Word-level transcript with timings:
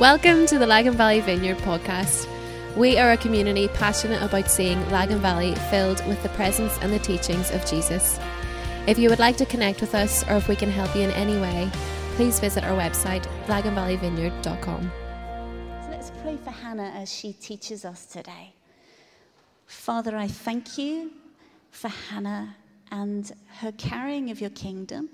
Welcome 0.00 0.46
to 0.46 0.58
the 0.58 0.66
Lagan 0.66 0.94
Valley 0.94 1.20
Vineyard 1.20 1.58
podcast. 1.58 2.26
We 2.76 2.98
are 2.98 3.12
a 3.12 3.16
community 3.16 3.68
passionate 3.68 4.20
about 4.22 4.50
seeing 4.50 4.90
Lagan 4.90 5.20
Valley 5.20 5.54
filled 5.70 6.04
with 6.08 6.20
the 6.24 6.30
presence 6.30 6.76
and 6.82 6.92
the 6.92 6.98
teachings 6.98 7.52
of 7.52 7.64
Jesus. 7.64 8.18
If 8.88 8.98
you 8.98 9.08
would 9.08 9.20
like 9.20 9.36
to 9.36 9.46
connect 9.46 9.80
with 9.80 9.94
us 9.94 10.28
or 10.28 10.34
if 10.34 10.48
we 10.48 10.56
can 10.56 10.68
help 10.68 10.96
you 10.96 11.02
in 11.02 11.12
any 11.12 11.40
way, 11.40 11.70
please 12.16 12.40
visit 12.40 12.64
our 12.64 12.76
website, 12.76 13.24
laganvalleyvineyard.com. 13.46 14.90
So 15.84 15.90
let's 15.92 16.10
pray 16.22 16.38
for 16.42 16.50
Hannah 16.50 16.92
as 16.96 17.12
she 17.12 17.32
teaches 17.32 17.84
us 17.84 18.04
today. 18.04 18.52
Father, 19.66 20.16
I 20.16 20.26
thank 20.26 20.76
you 20.76 21.12
for 21.70 21.86
Hannah 21.86 22.56
and 22.90 23.30
her 23.58 23.70
carrying 23.70 24.32
of 24.32 24.40
your 24.40 24.50
kingdom 24.50 25.10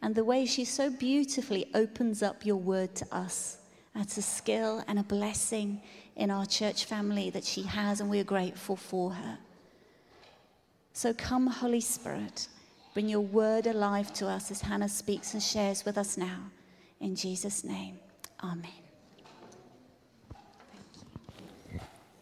and 0.00 0.14
the 0.14 0.22
way 0.22 0.46
she 0.46 0.64
so 0.64 0.88
beautifully 0.88 1.68
opens 1.74 2.22
up 2.22 2.46
your 2.46 2.58
word 2.58 2.94
to 2.94 3.12
us. 3.12 3.56
That's 4.00 4.16
a 4.16 4.22
skill 4.22 4.82
and 4.88 4.98
a 4.98 5.02
blessing 5.02 5.82
in 6.16 6.30
our 6.30 6.46
church 6.46 6.86
family 6.86 7.28
that 7.28 7.44
she 7.44 7.64
has, 7.64 8.00
and 8.00 8.08
we 8.08 8.18
are 8.18 8.24
grateful 8.24 8.74
for 8.74 9.10
her. 9.10 9.38
So 10.94 11.12
come, 11.12 11.46
Holy 11.46 11.82
Spirit, 11.82 12.48
bring 12.94 13.10
your 13.10 13.20
word 13.20 13.66
alive 13.66 14.10
to 14.14 14.26
us 14.26 14.50
as 14.50 14.62
Hannah 14.62 14.88
speaks 14.88 15.34
and 15.34 15.42
shares 15.42 15.84
with 15.84 15.98
us 15.98 16.16
now. 16.16 16.38
In 16.98 17.14
Jesus' 17.14 17.62
name, 17.62 17.98
Amen. 18.42 18.70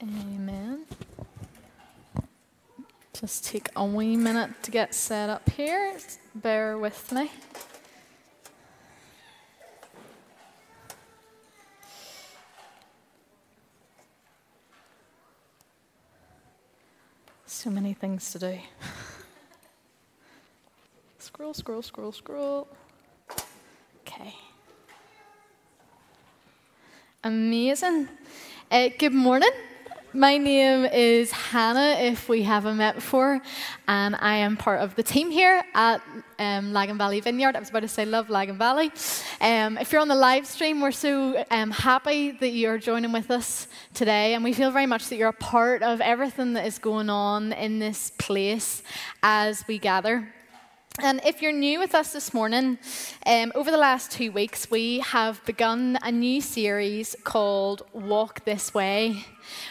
Amen. 0.02 0.84
Just 3.12 3.44
take 3.44 3.68
a 3.76 3.84
wee 3.84 4.16
minute 4.16 4.50
to 4.64 4.72
get 4.72 4.96
set 4.96 5.30
up 5.30 5.48
here. 5.50 5.96
Bear 6.34 6.76
with 6.76 7.12
me. 7.12 7.30
So 17.68 17.74
many 17.74 17.92
things 17.92 18.32
to 18.32 18.38
do. 18.38 18.58
scroll, 21.18 21.52
scroll, 21.52 21.82
scroll, 21.82 22.12
scroll. 22.12 22.66
Okay. 24.00 24.34
Amazing. 27.22 28.08
Uh, 28.70 28.88
good 28.98 29.12
morning. 29.12 29.50
My 30.14 30.38
name 30.38 30.86
is 30.86 31.30
Hannah, 31.30 32.00
if 32.00 32.30
we 32.30 32.42
haven't 32.42 32.78
met 32.78 32.94
before, 32.94 33.42
and 33.86 34.16
I 34.16 34.36
am 34.36 34.56
part 34.56 34.80
of 34.80 34.94
the 34.94 35.02
team 35.02 35.30
here 35.30 35.62
at 35.74 36.00
um, 36.38 36.72
Lagan 36.72 36.96
Valley 36.96 37.20
Vineyard. 37.20 37.54
I 37.54 37.58
was 37.60 37.68
about 37.68 37.80
to 37.80 37.88
say 37.88 38.06
love 38.06 38.30
Lagan 38.30 38.56
Valley. 38.56 38.90
Um, 39.42 39.76
if 39.76 39.92
you're 39.92 40.00
on 40.00 40.08
the 40.08 40.14
live 40.14 40.46
stream, 40.46 40.80
we're 40.80 40.92
so 40.92 41.44
um, 41.50 41.70
happy 41.70 42.30
that 42.30 42.48
you're 42.48 42.78
joining 42.78 43.12
with 43.12 43.30
us 43.30 43.68
today, 43.92 44.32
and 44.32 44.42
we 44.42 44.54
feel 44.54 44.70
very 44.70 44.86
much 44.86 45.10
that 45.10 45.16
you're 45.16 45.28
a 45.28 45.32
part 45.34 45.82
of 45.82 46.00
everything 46.00 46.54
that 46.54 46.64
is 46.64 46.78
going 46.78 47.10
on 47.10 47.52
in 47.52 47.78
this 47.78 48.10
place 48.16 48.82
as 49.22 49.62
we 49.68 49.78
gather. 49.78 50.32
And 51.00 51.20
if 51.24 51.40
you're 51.40 51.52
new 51.52 51.78
with 51.78 51.94
us 51.94 52.12
this 52.12 52.34
morning, 52.34 52.76
um, 53.24 53.52
over 53.54 53.70
the 53.70 53.76
last 53.76 54.10
two 54.10 54.32
weeks, 54.32 54.68
we 54.68 54.98
have 54.98 55.44
begun 55.44 55.96
a 56.02 56.10
new 56.10 56.40
series 56.40 57.14
called 57.22 57.82
Walk 57.92 58.44
This 58.44 58.74
Way, 58.74 59.24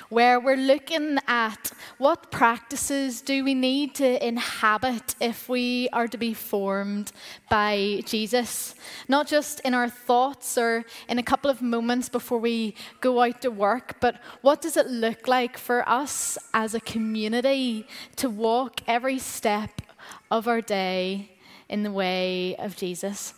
where 0.08 0.40
we're 0.40 0.56
looking 0.56 1.18
at 1.28 1.74
what 1.98 2.32
practices 2.32 3.20
do 3.20 3.44
we 3.44 3.54
need 3.56 3.94
to 3.96 4.26
inhabit 4.26 5.16
if 5.20 5.50
we 5.50 5.90
are 5.92 6.08
to 6.08 6.18
be 6.18 6.34
formed 6.34 7.12
by 7.50 8.04
Jesus. 8.06 8.74
Not 9.10 9.28
just 9.28 9.60
in 9.66 9.74
our 9.74 9.90
thoughts 9.90 10.58
or 10.58 10.86
in 11.10 11.20
a 11.20 11.24
couple 11.24 11.52
of 11.52 11.62
moments 11.62 12.08
before 12.08 12.40
we 12.40 12.74
go 13.02 13.22
out 13.22 13.42
to 13.42 13.52
work, 13.52 13.98
but 14.00 14.22
what 14.44 14.62
does 14.62 14.78
it 14.78 14.88
look 14.88 15.28
like 15.28 15.58
for 15.58 15.88
us 15.90 16.38
as 16.54 16.74
a 16.74 16.80
community 16.80 17.86
to 18.16 18.30
walk 18.30 18.80
every 18.88 19.20
step 19.20 19.82
of 20.30 20.48
our 20.48 20.62
day 20.62 21.32
in 21.70 21.84
the 21.84 21.92
way 21.92 22.56
of 22.58 22.76
Jesus. 22.76 23.34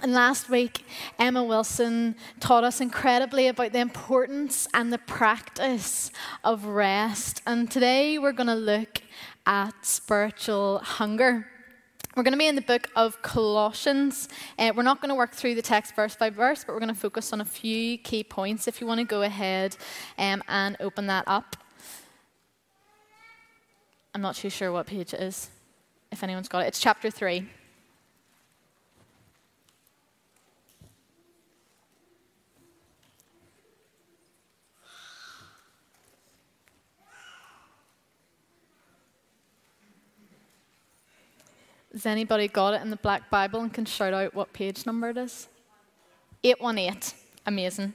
And 0.00 0.12
last 0.12 0.48
week, 0.48 0.84
Emma 1.18 1.42
Wilson 1.42 2.14
taught 2.38 2.62
us 2.62 2.80
incredibly 2.80 3.48
about 3.48 3.72
the 3.72 3.80
importance 3.80 4.68
and 4.72 4.92
the 4.92 4.98
practice 4.98 6.12
of 6.44 6.66
rest. 6.66 7.42
And 7.46 7.68
today 7.68 8.16
we're 8.16 8.32
going 8.32 8.46
to 8.46 8.54
look 8.54 9.02
at 9.44 9.74
spiritual 9.84 10.78
hunger. 10.78 11.48
We're 12.14 12.22
going 12.22 12.32
to 12.32 12.38
be 12.38 12.46
in 12.46 12.54
the 12.54 12.62
book 12.62 12.88
of 12.94 13.20
Colossians. 13.22 14.28
Uh, 14.56 14.72
we're 14.74 14.84
not 14.84 15.00
going 15.00 15.08
to 15.08 15.16
work 15.16 15.32
through 15.32 15.56
the 15.56 15.62
text 15.62 15.96
verse 15.96 16.14
by 16.14 16.30
verse, 16.30 16.62
but 16.64 16.74
we're 16.74 16.80
going 16.80 16.94
to 16.94 17.00
focus 17.00 17.32
on 17.32 17.40
a 17.40 17.44
few 17.44 17.98
key 17.98 18.22
points. 18.22 18.68
If 18.68 18.80
you 18.80 18.86
want 18.86 19.00
to 19.00 19.04
go 19.04 19.22
ahead 19.22 19.76
um, 20.16 20.44
and 20.48 20.76
open 20.78 21.08
that 21.08 21.24
up. 21.26 21.56
I'm 24.14 24.20
not 24.20 24.36
too 24.36 24.50
sure 24.50 24.70
what 24.70 24.86
page 24.86 25.12
it 25.12 25.20
is 25.20 25.50
if 26.18 26.24
anyone's 26.24 26.48
got 26.48 26.64
it. 26.64 26.66
It's 26.66 26.80
chapter 26.80 27.12
3. 27.12 27.46
Has 41.92 42.04
anybody 42.04 42.48
got 42.48 42.74
it 42.74 42.82
in 42.82 42.90
the 42.90 42.96
Black 42.96 43.30
Bible 43.30 43.60
and 43.60 43.72
can 43.72 43.84
shout 43.84 44.12
out 44.12 44.34
what 44.34 44.52
page 44.52 44.86
number 44.86 45.10
it 45.10 45.16
is? 45.16 45.46
818. 46.42 47.12
Amazing. 47.46 47.92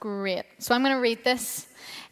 Great. 0.00 0.44
So 0.58 0.74
I'm 0.74 0.82
going 0.82 0.94
to 0.94 1.00
read 1.00 1.24
this 1.24 1.66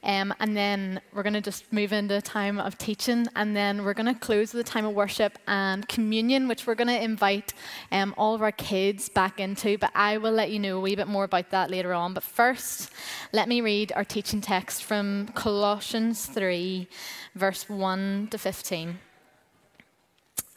um, 0.05 0.35
and 0.39 0.55
then 0.55 1.01
we're 1.15 1.23
going 1.23 1.35
to 1.35 1.41
just 1.41 1.73
move 1.73 1.93
into 1.93 2.17
a 2.19 2.21
time 2.21 2.59
of 2.59 2.77
teaching, 2.77 3.27
and 3.35 3.57
then 3.57 3.85
we're 3.85 3.95
going 3.95 4.13
to 4.13 4.19
close 4.19 4.53
with 4.53 4.67
a 4.67 4.71
time 4.71 4.85
of 4.85 4.95
worship 4.95 5.39
and 5.49 5.89
communion, 5.89 6.47
which 6.47 6.67
we're 6.67 6.75
going 6.75 6.89
to 6.89 7.03
invite 7.03 7.55
um, 7.91 8.15
all 8.19 8.35
of 8.35 8.43
our 8.43 8.53
kids 8.53 9.09
back 9.09 9.41
into. 9.41 9.79
But 9.79 9.93
I 9.95 10.19
will 10.19 10.33
let 10.33 10.51
you 10.51 10.59
know 10.59 10.77
a 10.77 10.81
wee 10.81 10.95
bit 10.95 11.09
more 11.09 11.25
about 11.25 11.51
that 11.51 11.71
later 11.71 11.95
on. 11.95 12.13
But 12.13 12.23
first, 12.23 12.91
let 13.33 13.49
me 13.49 13.63
read 13.63 13.93
our 13.97 14.05
teaching 14.05 14.43
text 14.43 14.85
from 14.85 15.29
Colossians 15.29 16.27
3, 16.27 16.87
verse 17.35 17.69
1 17.69 18.29
to 18.31 18.39
15. 18.39 18.99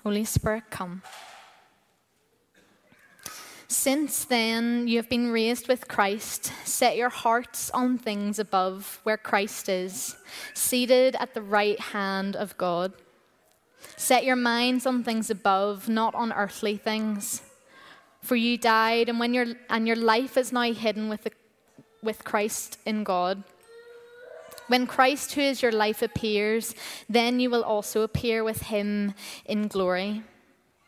Holy 0.03 0.25
Spirit, 0.25 0.63
come. 0.69 1.01
Since 3.69 4.25
then, 4.25 4.87
you 4.87 4.97
have 4.97 5.09
been 5.09 5.31
raised 5.31 5.67
with 5.67 5.89
Christ. 5.89 6.53
Set 6.63 6.95
your 6.95 7.09
hearts 7.09 7.69
on 7.71 7.97
things 7.97 8.39
above, 8.39 9.01
where 9.03 9.17
Christ 9.17 9.67
is, 9.67 10.15
seated 10.53 11.17
at 11.19 11.33
the 11.33 11.41
right 11.41 11.79
hand 11.79 12.35
of 12.35 12.57
God. 12.57 12.93
Set 13.97 14.23
your 14.23 14.37
minds 14.37 14.85
on 14.85 15.03
things 15.03 15.29
above, 15.29 15.89
not 15.89 16.15
on 16.15 16.31
earthly 16.31 16.77
things. 16.77 17.41
For 18.21 18.37
you 18.37 18.57
died, 18.57 19.09
and, 19.09 19.19
when 19.19 19.33
your, 19.33 19.47
and 19.69 19.85
your 19.85 19.97
life 19.97 20.37
is 20.37 20.53
now 20.53 20.71
hidden 20.71 21.09
with, 21.09 21.23
the, 21.25 21.31
with 22.01 22.23
Christ 22.23 22.79
in 22.85 23.03
God. 23.03 23.43
When 24.67 24.87
Christ, 24.87 25.33
who 25.33 25.41
is 25.41 25.61
your 25.61 25.71
life, 25.73 26.01
appears, 26.01 26.73
then 27.09 27.41
you 27.41 27.49
will 27.49 27.63
also 27.63 28.01
appear 28.01 28.45
with 28.45 28.63
him 28.63 29.13
in 29.45 29.67
glory. 29.67 30.23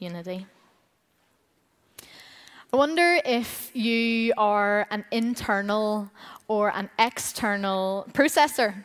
unity. 0.00 0.46
I 2.72 2.76
wonder 2.76 3.20
if 3.24 3.70
you 3.74 4.32
are 4.36 4.86
an 4.90 5.04
internal 5.10 6.10
or 6.48 6.70
an 6.74 6.88
external 6.98 8.06
processor. 8.12 8.84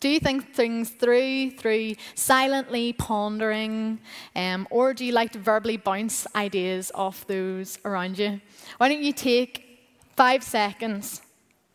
Do 0.00 0.08
you 0.08 0.18
think 0.18 0.54
things 0.54 0.90
through, 0.90 1.52
through 1.52 1.94
silently 2.14 2.92
pondering, 2.92 4.00
um, 4.34 4.66
or 4.70 4.94
do 4.94 5.04
you 5.04 5.12
like 5.12 5.30
to 5.32 5.38
verbally 5.38 5.76
bounce 5.76 6.26
ideas 6.34 6.90
off 6.94 7.26
those 7.26 7.78
around 7.84 8.18
you? 8.18 8.40
Why 8.78 8.88
don't 8.88 9.02
you 9.02 9.12
take 9.12 9.78
five 10.16 10.42
seconds 10.42 11.22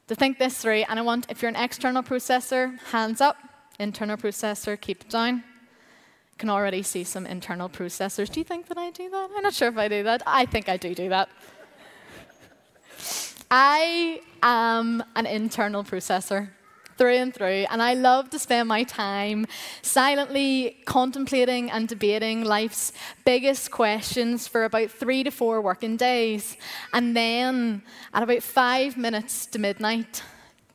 to 0.08 0.16
think 0.16 0.40
this 0.40 0.58
through? 0.58 0.84
And 0.90 1.00
I 1.00 1.04
want, 1.04 1.28
if 1.30 1.42
you're 1.42 1.50
an 1.50 1.56
external 1.56 2.04
processor, 2.04 2.80
hands 2.92 3.22
up. 3.22 3.38
Internal 3.80 4.18
processor, 4.18 4.80
keep 4.80 5.02
it 5.02 5.10
down. 5.10 5.44
Can 6.38 6.50
already 6.50 6.84
see 6.84 7.04
some 7.04 7.25
internal 7.25 7.68
processors. 7.68 8.30
Do 8.31 8.39
you 8.39 8.44
think 8.44 8.68
that 8.68 8.78
I 8.78 8.92
do 8.92 9.10
that? 9.10 9.30
I'm 9.36 9.44
not 9.44 9.54
sure 9.54 9.69
if 9.69 9.78
I 9.78 9.88
do 9.88 10.04
that. 10.04 10.22
I 10.28 10.45
think 10.45 10.69
I 10.69 10.78
do 10.78 10.94
do 10.94 11.10
that. 11.10 11.30
I 13.50 14.22
am 14.44 15.04
an 15.16 15.25
internal 15.25 15.84
processor 15.84 16.50
through 16.98 17.16
and 17.16 17.34
through, 17.34 17.66
and 17.69 17.81
I 17.81 17.94
love 17.94 18.30
to 18.31 18.39
spend 18.39 18.68
my 18.68 18.84
time 18.84 19.45
silently 19.81 20.78
contemplating 20.86 21.72
and 21.72 21.88
debating 21.88 22.44
life's 22.44 22.92
biggest 23.24 23.72
questions 23.72 24.48
for 24.48 24.63
about 24.63 24.92
three 24.92 25.24
to 25.24 25.31
four 25.31 25.62
working 25.62 25.95
days. 25.95 26.57
And 26.94 27.16
then 27.16 27.83
at 28.13 28.24
about 28.24 28.44
five 28.44 28.98
minutes 28.98 29.45
to 29.48 29.60
midnight, 29.60 30.24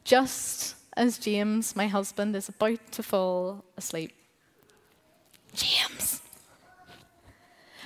just 0.05 0.77
as 0.97 1.19
James, 1.19 1.77
my 1.77 1.89
husband, 1.89 2.35
is 2.37 2.49
about 2.49 2.81
to 2.93 3.03
fall 3.03 3.65
asleep. 3.77 4.13
James, 5.55 6.23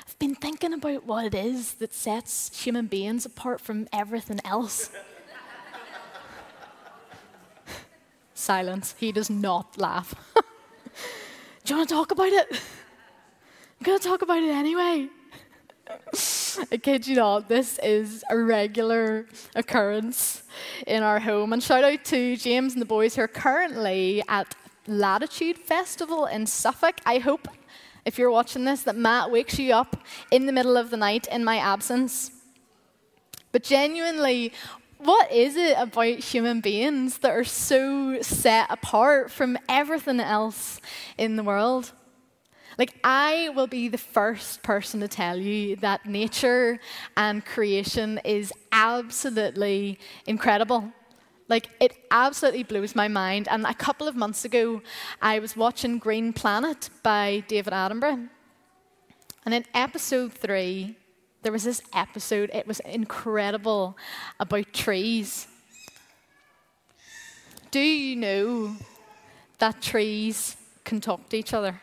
I've 0.07 0.19
been 0.19 0.35
thinking 0.35 0.73
about 0.73 1.05
what 1.05 1.25
it 1.25 1.35
is 1.35 1.75
that 1.75 1.93
sets 1.93 2.63
human 2.63 2.87
beings 2.87 3.27
apart 3.27 3.61
from 3.61 3.89
everything 3.93 4.41
else. 4.45 4.91
Silence. 8.35 8.95
He 8.99 9.11
does 9.11 9.29
not 9.29 9.79
laugh. 9.79 10.15
Do 11.65 11.73
you 11.75 11.77
want 11.79 11.89
to 11.89 11.95
talk 11.95 12.13
about 12.13 12.29
it? 12.29 12.47
I'm 12.53 13.85
going 13.85 13.99
to 13.99 14.05
talk 14.09 14.23
about 14.23 14.43
it 14.43 14.51
anyway. 14.51 15.09
I 16.73 16.77
kid 16.79 17.07
you 17.07 17.17
not, 17.17 17.49
this 17.49 17.79
is 17.83 18.25
a 18.31 18.39
regular 18.39 19.27
occurrence 19.55 20.43
in 20.87 21.03
our 21.03 21.21
home. 21.21 21.53
And 21.53 21.63
shout 21.63 21.85
out 21.85 22.05
to 22.07 22.37
James 22.37 22.73
and 22.73 22.81
the 22.81 22.87
boys 22.87 23.17
who 23.17 23.23
are 23.23 23.29
currently 23.29 24.23
at 24.29 24.55
Latitude 24.89 25.59
Festival 25.59 26.27
in 26.27 26.47
Suffolk. 26.47 26.97
I 27.05 27.19
hope, 27.19 27.49
if 28.05 28.19
you're 28.19 28.31
watching 28.31 28.65
this, 28.65 28.83
that 28.83 28.97
Matt 28.97 29.31
wakes 29.31 29.59
you 29.59 29.73
up 29.73 30.05
in 30.31 30.47
the 30.47 30.53
middle 30.53 30.77
of 30.77 30.91
the 30.91 30.97
night 30.97 31.27
in 31.31 31.45
my 31.45 31.59
absence. 31.59 32.31
But 33.53 33.63
genuinely, 33.63 34.53
what 34.99 35.31
is 35.31 35.57
it 35.57 35.77
about 35.79 36.19
human 36.19 36.61
beings 36.61 37.19
that 37.19 37.31
are 37.31 37.45
so 37.45 38.21
set 38.23 38.67
apart 38.71 39.31
from 39.31 39.59
everything 39.69 40.21
else 40.21 40.81
in 41.19 41.37
the 41.37 41.43
world? 41.43 41.93
Like, 42.79 42.95
I 43.03 43.51
will 43.55 43.67
be 43.67 43.89
the 43.89 43.99
first 43.99 44.63
person 44.63 45.01
to 45.01 45.09
tell 45.09 45.39
you 45.39 45.77
that 45.77 46.05
nature 46.05 46.79
and 47.17 47.45
creation 47.45 48.21
is 48.25 48.53
absolutely 48.71 49.99
incredible. 50.27 50.93
Like, 51.49 51.69
it 51.81 51.97
absolutely 52.11 52.65
blows 52.65 52.95
my 52.95 53.09
mind. 53.09 53.47
And 53.49 53.65
a 53.65 53.75
couple 53.75 54.09
of 54.09 54.17
months 54.17 54.45
ago, 54.45 54.83
I 55.23 55.39
was 55.39 55.57
watching 55.57 55.99
Green 55.99 56.33
Planet 56.33 56.91
by 57.03 57.45
David 57.47 57.73
Attenborough. 57.73 58.29
And 59.45 59.55
in 59.55 59.65
episode 59.73 60.33
three, 60.33 60.97
there 61.43 61.53
was 61.53 61.63
this 61.63 61.81
episode, 61.95 62.51
it 62.53 62.67
was 62.67 62.81
incredible, 62.81 63.97
about 64.41 64.73
trees. 64.73 65.47
Do 67.71 67.79
you 67.79 68.17
know 68.17 68.77
that 69.59 69.81
trees 69.81 70.57
can 70.85 71.01
talk 71.01 71.29
to 71.29 71.37
each 71.37 71.55
other? 71.55 71.81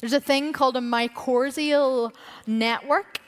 There's 0.00 0.12
a 0.12 0.20
thing 0.20 0.52
called 0.52 0.76
a 0.76 0.80
mycorrhizal 0.80 2.12
network 2.46 3.20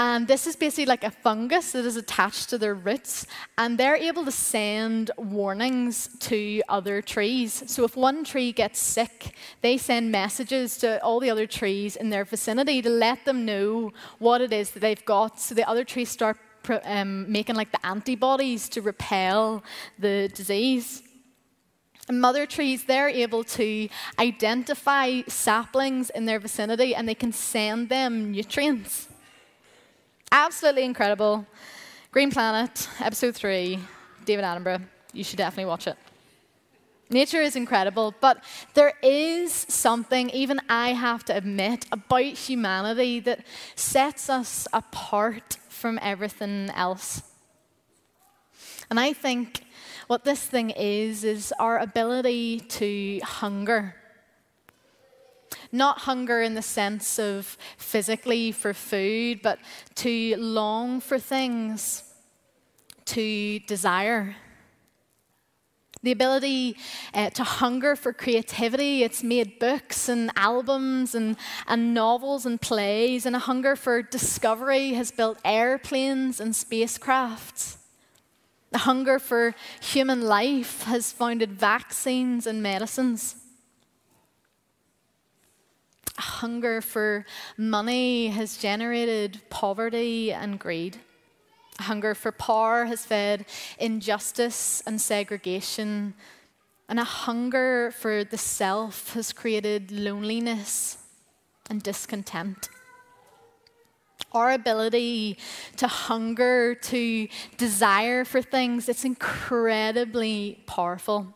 and 0.00 0.26
this 0.26 0.46
is 0.46 0.56
basically 0.56 0.86
like 0.86 1.04
a 1.04 1.10
fungus 1.10 1.72
that 1.72 1.84
is 1.84 1.96
attached 1.96 2.48
to 2.48 2.56
their 2.56 2.74
roots, 2.74 3.26
and 3.58 3.76
they're 3.76 3.96
able 3.96 4.24
to 4.24 4.32
send 4.32 5.10
warnings 5.18 6.08
to 6.20 6.62
other 6.70 7.02
trees. 7.02 7.62
So 7.66 7.84
if 7.84 7.98
one 7.98 8.24
tree 8.24 8.50
gets 8.50 8.78
sick, 8.78 9.34
they 9.60 9.76
send 9.76 10.10
messages 10.10 10.78
to 10.78 11.04
all 11.04 11.20
the 11.20 11.28
other 11.28 11.46
trees 11.46 11.96
in 11.96 12.08
their 12.08 12.24
vicinity 12.24 12.80
to 12.80 12.88
let 12.88 13.26
them 13.26 13.44
know 13.44 13.92
what 14.18 14.40
it 14.40 14.54
is 14.54 14.70
that 14.70 14.80
they've 14.80 15.04
got. 15.04 15.38
So 15.38 15.54
the 15.54 15.68
other 15.68 15.84
trees 15.84 16.08
start 16.08 16.38
um, 16.84 17.30
making 17.30 17.56
like 17.56 17.70
the 17.70 17.84
antibodies 17.84 18.70
to 18.70 18.80
repel 18.80 19.62
the 19.98 20.30
disease. 20.34 21.02
And 22.08 22.22
mother 22.22 22.46
trees, 22.46 22.84
they're 22.84 23.10
able 23.10 23.44
to 23.44 23.90
identify 24.18 25.20
saplings 25.28 26.08
in 26.08 26.24
their 26.24 26.40
vicinity 26.40 26.94
and 26.94 27.06
they 27.06 27.14
can 27.14 27.32
send 27.32 27.90
them 27.90 28.32
nutrients. 28.32 29.09
Absolutely 30.32 30.84
incredible. 30.84 31.44
Green 32.12 32.30
Planet, 32.30 32.88
episode 33.00 33.34
three, 33.34 33.80
David 34.24 34.44
Attenborough. 34.44 34.82
You 35.12 35.24
should 35.24 35.38
definitely 35.38 35.64
watch 35.64 35.88
it. 35.88 35.96
Nature 37.10 37.40
is 37.40 37.56
incredible, 37.56 38.14
but 38.20 38.44
there 38.74 38.92
is 39.02 39.52
something, 39.52 40.30
even 40.30 40.60
I 40.68 40.92
have 40.92 41.24
to 41.24 41.36
admit, 41.36 41.86
about 41.90 42.22
humanity 42.22 43.18
that 43.20 43.44
sets 43.74 44.30
us 44.30 44.68
apart 44.72 45.56
from 45.68 45.98
everything 46.00 46.70
else. 46.76 47.22
And 48.88 49.00
I 49.00 49.12
think 49.12 49.64
what 50.06 50.24
this 50.24 50.44
thing 50.44 50.70
is, 50.70 51.24
is 51.24 51.52
our 51.58 51.78
ability 51.78 52.60
to 52.60 53.18
hunger 53.24 53.96
not 55.72 56.00
hunger 56.00 56.42
in 56.42 56.54
the 56.54 56.62
sense 56.62 57.18
of 57.18 57.56
physically 57.76 58.52
for 58.52 58.74
food, 58.74 59.40
but 59.42 59.58
to 59.96 60.36
long 60.36 61.00
for 61.00 61.18
things, 61.18 62.04
to 63.06 63.58
desire. 63.60 64.36
The 66.02 66.12
ability 66.12 66.76
uh, 67.12 67.30
to 67.30 67.44
hunger 67.44 67.94
for 67.94 68.12
creativity. 68.12 69.02
It's 69.02 69.22
made 69.22 69.58
books 69.58 70.08
and 70.08 70.30
albums 70.34 71.14
and, 71.14 71.36
and 71.66 71.92
novels 71.92 72.46
and 72.46 72.60
plays, 72.60 73.26
and 73.26 73.36
a 73.36 73.40
hunger 73.40 73.76
for 73.76 74.00
discovery 74.00 74.94
has 74.94 75.10
built 75.10 75.38
airplanes 75.44 76.40
and 76.40 76.54
spacecrafts. 76.54 77.76
The 78.70 78.78
hunger 78.78 79.18
for 79.18 79.54
human 79.82 80.22
life 80.22 80.84
has 80.84 81.12
founded 81.12 81.52
vaccines 81.52 82.46
and 82.46 82.62
medicines 82.62 83.34
hunger 86.20 86.80
for 86.80 87.24
money 87.56 88.28
has 88.28 88.56
generated 88.56 89.40
poverty 89.50 90.32
and 90.32 90.58
greed. 90.58 90.98
hunger 91.80 92.14
for 92.14 92.30
power 92.30 92.84
has 92.84 93.06
fed 93.06 93.46
injustice 93.78 94.82
and 94.86 95.00
segregation. 95.00 96.12
And 96.90 97.00
a 97.00 97.04
hunger 97.04 97.92
for 97.92 98.24
the 98.24 98.36
self 98.36 99.14
has 99.14 99.32
created 99.32 99.90
loneliness 99.90 100.98
and 101.70 101.82
discontent. 101.82 102.68
Our 104.32 104.52
ability 104.52 105.38
to 105.76 105.88
hunger, 105.88 106.74
to 106.74 107.28
desire 107.56 108.24
for 108.24 108.42
things, 108.42 108.88
it's 108.88 109.04
incredibly 109.04 110.62
powerful. 110.66 111.34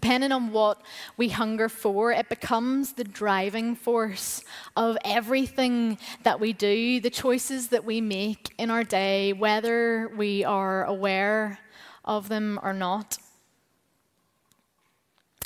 Depending 0.00 0.30
on 0.30 0.52
what 0.52 0.80
we 1.16 1.28
hunger 1.28 1.68
for, 1.68 2.12
it 2.12 2.28
becomes 2.28 2.92
the 2.92 3.02
driving 3.02 3.74
force 3.74 4.44
of 4.76 4.96
everything 5.04 5.98
that 6.22 6.38
we 6.38 6.52
do, 6.52 7.00
the 7.00 7.10
choices 7.10 7.70
that 7.70 7.84
we 7.84 8.00
make 8.00 8.54
in 8.58 8.70
our 8.70 8.84
day, 8.84 9.32
whether 9.32 10.06
we 10.16 10.44
are 10.44 10.84
aware 10.84 11.58
of 12.04 12.28
them 12.28 12.60
or 12.62 12.72
not. 12.72 13.18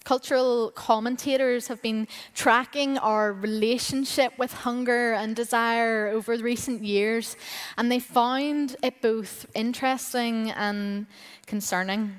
Cultural 0.04 0.70
commentators 0.72 1.68
have 1.68 1.80
been 1.80 2.06
tracking 2.34 2.98
our 2.98 3.32
relationship 3.32 4.36
with 4.38 4.52
hunger 4.52 5.14
and 5.14 5.34
desire 5.34 6.08
over 6.08 6.36
recent 6.36 6.84
years, 6.84 7.38
and 7.78 7.90
they 7.90 8.00
found 8.00 8.76
it 8.82 9.00
both 9.00 9.46
interesting 9.54 10.50
and 10.50 11.06
concerning. 11.46 12.16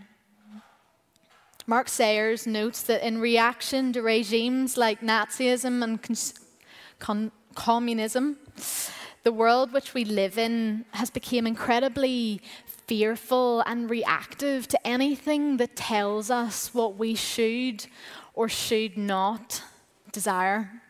Mark 1.66 1.88
Sayers 1.88 2.46
notes 2.46 2.84
that 2.84 3.06
in 3.08 3.20
reaction 3.20 3.94
to 3.94 4.02
regimes 4.02 4.76
like 4.76 5.00
Nazism 5.00 5.82
and 5.82 6.00
con- 7.00 7.32
communism, 7.56 8.38
the 9.24 9.32
world 9.32 9.72
which 9.72 9.94
we 9.94 10.04
live 10.04 10.38
in 10.38 10.84
has 10.92 11.10
become 11.10 11.48
incredibly 11.48 12.42
fearful 12.88 13.62
and 13.62 13.90
reactive 13.90 14.68
to 14.68 14.88
anything 14.88 15.56
that 15.56 15.78
tells 15.78 16.30
us 16.30 16.74
what 16.74 16.98
we 16.98 17.16
should 17.16 17.86
or 18.34 18.50
should 18.50 18.98
not 18.98 19.64
desire, 20.12 20.82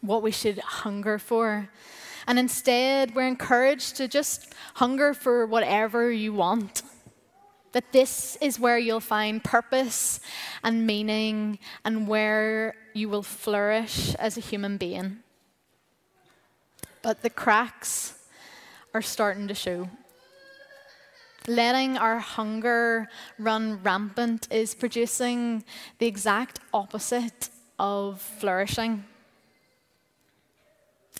what 0.00 0.22
we 0.22 0.30
should 0.30 0.60
hunger 0.60 1.18
for. 1.18 1.68
And 2.26 2.38
instead, 2.38 3.14
we're 3.14 3.26
encouraged 3.26 3.96
to 3.96 4.08
just 4.08 4.54
hunger 4.74 5.12
for 5.12 5.44
whatever 5.44 6.10
you 6.10 6.32
want. 6.32 6.82
That 7.72 7.92
this 7.92 8.36
is 8.40 8.60
where 8.60 8.78
you'll 8.78 9.00
find 9.00 9.42
purpose 9.42 10.20
and 10.62 10.86
meaning 10.86 11.58
and 11.84 12.06
where 12.06 12.74
you 12.92 13.08
will 13.08 13.22
flourish 13.22 14.14
as 14.16 14.36
a 14.36 14.40
human 14.40 14.76
being. 14.76 15.18
But 17.02 17.22
the 17.22 17.30
cracks 17.30 18.14
are 18.94 19.02
starting 19.02 19.48
to 19.48 19.54
show. 19.54 19.88
Letting 21.48 21.98
our 21.98 22.18
hunger 22.20 23.08
run 23.38 23.82
rampant 23.82 24.46
is 24.52 24.74
producing 24.74 25.64
the 25.98 26.06
exact 26.06 26.60
opposite 26.72 27.48
of 27.78 28.20
flourishing. 28.20 29.04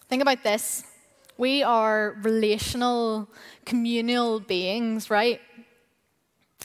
Think 0.08 0.22
about 0.22 0.44
this. 0.44 0.84
We 1.38 1.62
are 1.64 2.16
relational, 2.22 3.28
communal 3.64 4.38
beings, 4.38 5.10
right? 5.10 5.40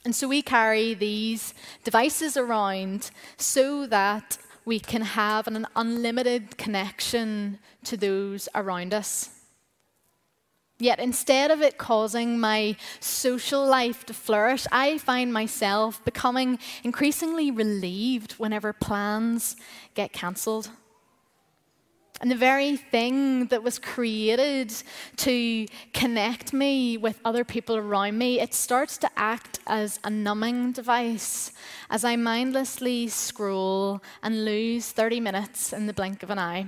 And 0.08 0.16
so 0.16 0.26
we 0.26 0.42
carry 0.42 0.94
these 0.94 1.54
devices 1.84 2.38
around 2.38 3.12
so 3.36 3.86
that 3.88 4.38
we 4.64 4.80
can 4.80 5.02
have 5.02 5.48
an 5.48 5.68
unlimited 5.76 6.58
connection 6.58 7.60
to 7.84 7.98
those 7.98 8.48
around 8.56 8.94
us. 8.94 9.32
Yet 10.80 11.00
instead 11.00 11.52
of 11.52 11.62
it 11.62 11.78
causing 11.78 12.40
my 12.40 12.78
social 13.02 13.68
life 13.68 14.06
to 14.06 14.14
flourish, 14.14 14.66
I 14.72 14.98
find 14.98 15.34
myself 15.34 16.02
becoming 16.06 16.58
increasingly 16.86 17.52
relieved 17.52 18.32
whenever 18.40 18.72
plans 18.72 19.58
get 19.94 20.14
cancelled. 20.14 20.70
And 22.20 22.32
the 22.32 22.36
very 22.36 22.78
thing 22.78 23.46
that 23.48 23.62
was 23.62 23.78
created 23.78 24.74
to 25.18 25.68
connect 25.94 26.52
me 26.52 26.98
with 26.98 27.20
other 27.24 27.44
people 27.44 27.78
around 27.78 28.18
me, 28.18 28.40
it 28.40 28.56
starts 28.56 28.98
to 29.00 29.10
act 29.16 29.60
as 29.68 30.00
a 30.04 30.10
numbing 30.10 30.72
device 30.72 31.52
as 31.92 32.04
I 32.04 32.16
mindlessly 32.16 33.08
scroll 33.08 34.02
and 34.24 34.46
lose 34.46 34.92
30 34.92 35.20
minutes 35.20 35.74
in 35.74 35.86
the 35.86 35.94
blink 35.94 36.24
of 36.24 36.32
an 36.32 36.40
eye. 36.40 36.66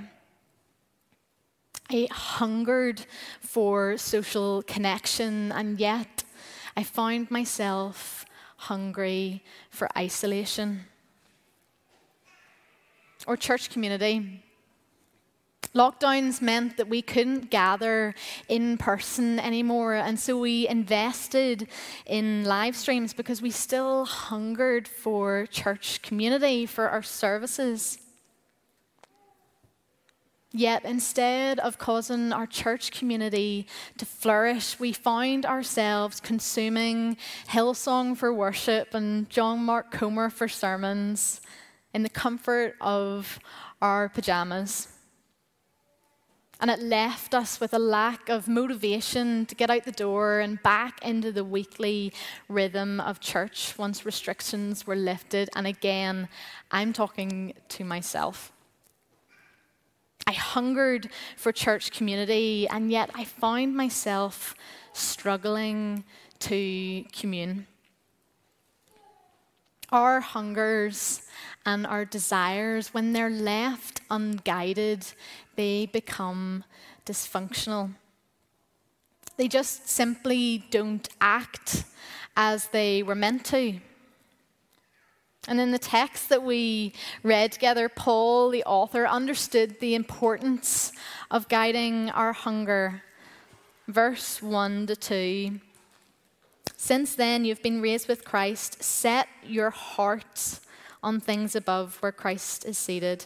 I 1.89 2.07
hungered 2.11 3.07
for 3.41 3.97
social 3.97 4.61
connection, 4.61 5.51
and 5.51 5.79
yet 5.79 6.23
I 6.77 6.83
found 6.83 7.31
myself 7.31 8.25
hungry 8.57 9.43
for 9.71 9.89
isolation. 9.97 10.81
Or 13.25 13.35
church 13.35 13.71
community. 13.71 14.43
Lockdowns 15.75 16.41
meant 16.41 16.77
that 16.77 16.87
we 16.87 17.01
couldn't 17.03 17.51
gather 17.51 18.15
in 18.47 18.77
person 18.77 19.39
anymore, 19.39 19.93
and 19.93 20.19
so 20.19 20.37
we 20.37 20.67
invested 20.67 21.67
in 22.07 22.43
live 22.43 22.75
streams 22.75 23.13
because 23.13 23.39
we 23.41 23.51
still 23.51 24.05
hungered 24.05 24.87
for 24.87 25.45
church 25.45 26.01
community, 26.01 26.65
for 26.65 26.89
our 26.89 27.03
services. 27.03 27.99
Yet 30.51 30.83
instead 30.83 31.59
of 31.59 31.77
causing 31.77 32.33
our 32.33 32.47
church 32.47 32.89
community 32.91 33.67
to 33.99 34.05
flourish, 34.05 34.79
we 34.79 34.91
found 34.91 35.45
ourselves 35.45 36.19
consuming 36.19 37.17
Hillsong 37.49 38.17
for 38.17 38.33
worship 38.33 38.95
and 38.95 39.29
John 39.29 39.59
Mark 39.59 39.91
Comer 39.91 40.31
for 40.31 40.47
sermons 40.47 41.41
in 41.93 42.01
the 42.01 42.09
comfort 42.09 42.75
of 42.81 43.39
our 43.79 44.09
pajamas. 44.09 44.87
And 46.61 46.69
it 46.69 46.81
left 46.81 47.33
us 47.33 47.61
with 47.61 47.73
a 47.73 47.79
lack 47.79 48.27
of 48.27 48.49
motivation 48.49 49.45
to 49.45 49.55
get 49.55 49.69
out 49.69 49.85
the 49.85 49.93
door 49.93 50.41
and 50.41 50.61
back 50.61 50.99
into 51.05 51.31
the 51.31 51.45
weekly 51.45 52.11
rhythm 52.49 52.99
of 52.99 53.21
church 53.21 53.75
once 53.77 54.05
restrictions 54.05 54.85
were 54.85 54.95
lifted. 54.95 55.49
And 55.55 55.65
again, 55.65 56.27
I'm 56.69 56.91
talking 56.91 57.53
to 57.69 57.85
myself. 57.85 58.51
I 60.27 60.33
hungered 60.33 61.09
for 61.37 61.51
church 61.51 61.91
community, 61.91 62.67
and 62.67 62.91
yet 62.91 63.09
I 63.15 63.23
found 63.23 63.75
myself 63.75 64.53
struggling 64.93 66.03
to 66.39 67.03
commune. 67.13 67.67
Our 69.91 70.19
hungers 70.19 71.23
and 71.65 71.87
our 71.87 72.05
desires, 72.05 72.93
when 72.93 73.13
they're 73.13 73.31
left 73.31 74.01
unguided, 74.11 75.07
they 75.59 75.87
become 75.87 76.63
dysfunctional. 77.05 77.91
They 79.35 79.49
just 79.49 79.89
simply 79.89 80.63
don't 80.71 81.09
act 81.19 81.83
as 82.37 82.67
they 82.67 83.03
were 83.03 83.13
meant 83.13 83.43
to. 83.47 83.81
And 85.49 85.59
in 85.59 85.71
the 85.71 85.77
text 85.77 86.29
that 86.29 86.43
we 86.43 86.93
read 87.23 87.51
together, 87.51 87.89
Paul, 87.89 88.51
the 88.51 88.63
author, 88.63 89.05
understood 89.05 89.81
the 89.81 89.95
importance 89.95 90.93
of 91.29 91.49
guiding 91.49 92.09
our 92.11 92.31
hunger. 92.31 93.03
Verse 93.89 94.41
1 94.41 94.87
to 94.87 94.95
2. 94.95 95.59
Since 96.77 97.15
then 97.15 97.43
you've 97.43 97.61
been 97.61 97.81
raised 97.81 98.07
with 98.07 98.23
Christ, 98.23 98.81
set 98.81 99.27
your 99.43 99.71
hearts 99.71 100.61
on 101.03 101.19
things 101.19 101.53
above 101.53 101.97
where 101.99 102.13
Christ 102.13 102.63
is 102.63 102.77
seated, 102.77 103.25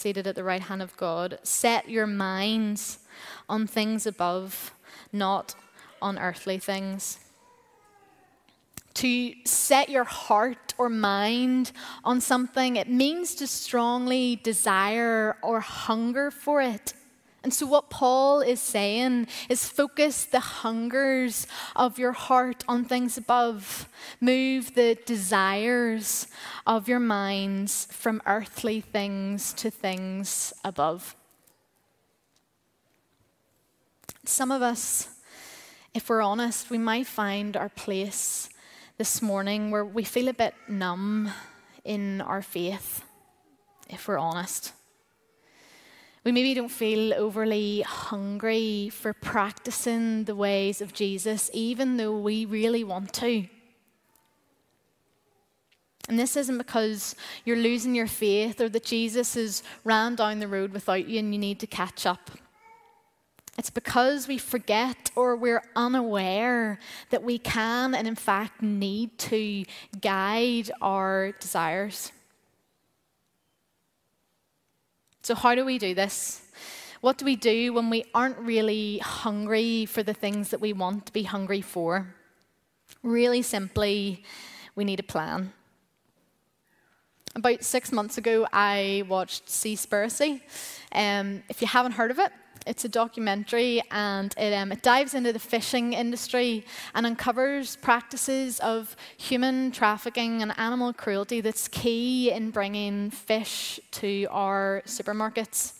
seated 0.00 0.26
at 0.26 0.34
the 0.34 0.44
right 0.44 0.62
hand 0.62 0.82
of 0.82 0.96
God. 0.96 1.38
Set 1.42 1.88
your 1.88 2.06
minds 2.06 2.98
on 3.48 3.66
things 3.66 4.06
above, 4.06 4.72
not 5.12 5.54
on 6.00 6.18
earthly 6.18 6.58
things 6.58 7.18
to 9.00 9.32
set 9.44 9.88
your 9.88 10.04
heart 10.04 10.74
or 10.76 10.88
mind 10.88 11.72
on 12.04 12.20
something, 12.20 12.76
it 12.76 12.88
means 12.88 13.34
to 13.36 13.46
strongly 13.46 14.36
desire 14.36 15.36
or 15.42 15.60
hunger 15.60 16.30
for 16.30 16.60
it. 16.60 16.92
And 17.42 17.54
so, 17.54 17.66
what 17.66 17.88
Paul 17.88 18.40
is 18.42 18.60
saying 18.60 19.26
is 19.48 19.66
focus 19.66 20.24
the 20.26 20.40
hungers 20.40 21.46
of 21.74 21.98
your 21.98 22.12
heart 22.12 22.64
on 22.68 22.84
things 22.84 23.16
above. 23.16 23.88
Move 24.20 24.74
the 24.74 24.98
desires 25.06 26.26
of 26.66 26.86
your 26.86 27.00
minds 27.00 27.86
from 27.90 28.20
earthly 28.26 28.82
things 28.82 29.54
to 29.54 29.70
things 29.70 30.52
above. 30.64 31.16
Some 34.24 34.52
of 34.52 34.60
us, 34.60 35.08
if 35.94 36.10
we're 36.10 36.20
honest, 36.20 36.70
we 36.70 36.78
might 36.78 37.06
find 37.06 37.56
our 37.56 37.70
place 37.70 38.50
this 38.98 39.22
morning 39.22 39.70
where 39.70 39.84
we 39.84 40.04
feel 40.04 40.28
a 40.28 40.34
bit 40.34 40.54
numb 40.68 41.30
in 41.84 42.20
our 42.20 42.42
faith, 42.42 43.02
if 43.88 44.06
we're 44.06 44.18
honest. 44.18 44.74
We 46.22 46.32
maybe 46.32 46.52
don't 46.52 46.68
feel 46.68 47.14
overly 47.14 47.80
hungry 47.80 48.90
for 48.90 49.14
practicing 49.14 50.24
the 50.24 50.36
ways 50.36 50.82
of 50.82 50.92
Jesus, 50.92 51.50
even 51.54 51.96
though 51.96 52.18
we 52.18 52.44
really 52.44 52.84
want 52.84 53.12
to. 53.14 53.46
And 56.08 56.18
this 56.18 56.36
isn't 56.36 56.58
because 56.58 57.14
you're 57.44 57.56
losing 57.56 57.94
your 57.94 58.06
faith 58.06 58.60
or 58.60 58.68
that 58.68 58.84
Jesus 58.84 59.34
has 59.34 59.62
ran 59.84 60.16
down 60.16 60.40
the 60.40 60.48
road 60.48 60.72
without 60.72 61.08
you 61.08 61.20
and 61.20 61.32
you 61.32 61.38
need 61.38 61.60
to 61.60 61.66
catch 61.66 62.04
up. 62.04 62.30
It's 63.56 63.70
because 63.70 64.26
we 64.26 64.36
forget 64.36 65.10
or 65.14 65.36
we're 65.36 65.62
unaware 65.76 66.78
that 67.10 67.22
we 67.22 67.38
can 67.38 67.94
and, 67.94 68.08
in 68.08 68.14
fact, 68.14 68.60
need 68.60 69.18
to 69.18 69.64
guide 70.00 70.70
our 70.80 71.32
desires. 71.32 72.12
So, 75.22 75.34
how 75.34 75.54
do 75.54 75.66
we 75.66 75.78
do 75.78 75.94
this? 75.94 76.40
What 77.02 77.18
do 77.18 77.26
we 77.26 77.36
do 77.36 77.74
when 77.74 77.90
we 77.90 78.04
aren't 78.14 78.38
really 78.38 78.98
hungry 78.98 79.84
for 79.84 80.02
the 80.02 80.14
things 80.14 80.48
that 80.50 80.60
we 80.60 80.72
want 80.72 81.06
to 81.06 81.12
be 81.12 81.24
hungry 81.24 81.60
for? 81.60 82.14
Really 83.02 83.42
simply, 83.42 84.24
we 84.74 84.84
need 84.84 84.98
a 84.98 85.02
plan. 85.02 85.52
About 87.36 87.62
six 87.62 87.92
months 87.92 88.16
ago, 88.16 88.46
I 88.52 89.04
watched 89.08 89.46
Seaspiracy. 89.46 90.40
Um, 90.92 91.42
if 91.50 91.60
you 91.60 91.68
haven't 91.68 91.92
heard 91.92 92.10
of 92.10 92.18
it, 92.18 92.32
it's 92.70 92.84
a 92.84 92.88
documentary 92.88 93.82
and 93.90 94.32
it, 94.38 94.54
um, 94.54 94.70
it 94.70 94.80
dives 94.80 95.14
into 95.14 95.32
the 95.32 95.40
fishing 95.40 95.92
industry 95.92 96.64
and 96.94 97.04
uncovers 97.04 97.74
practices 97.74 98.60
of 98.60 98.94
human 99.18 99.72
trafficking 99.72 100.40
and 100.40 100.56
animal 100.56 100.92
cruelty 100.92 101.40
that's 101.40 101.66
key 101.66 102.30
in 102.30 102.52
bringing 102.52 103.10
fish 103.10 103.80
to 103.90 104.28
our 104.30 104.82
supermarkets. 104.86 105.72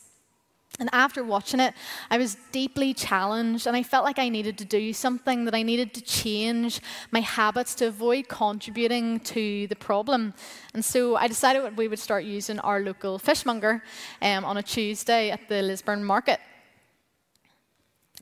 And 0.81 0.89
after 0.93 1.23
watching 1.23 1.61
it, 1.61 1.75
I 2.11 2.19
was 2.19 2.37
deeply 2.51 2.93
challenged 2.93 3.69
and 3.69 3.77
I 3.77 3.85
felt 3.85 4.05
like 4.05 4.19
I 4.19 4.29
needed 4.29 4.59
to 4.59 4.65
do 4.65 4.93
something, 4.93 5.45
that 5.45 5.55
I 5.55 5.63
needed 5.63 5.95
to 5.95 6.01
change 6.01 6.81
my 7.13 7.21
habits 7.21 7.73
to 7.77 7.87
avoid 7.87 8.27
contributing 8.27 9.21
to 9.21 9.69
the 9.69 9.77
problem. 9.77 10.35
And 10.75 10.85
so 10.85 11.15
I 11.15 11.29
decided 11.29 11.77
we 11.77 11.87
would 11.87 12.01
start 12.01 12.25
using 12.25 12.59
our 12.61 12.81
local 12.81 13.21
fishmonger 13.21 13.85
um, 14.23 14.45
on 14.45 14.57
a 14.57 14.63
Tuesday 14.63 15.31
at 15.31 15.49
the 15.49 15.63
Lisburn 15.63 16.05
market. 16.05 16.41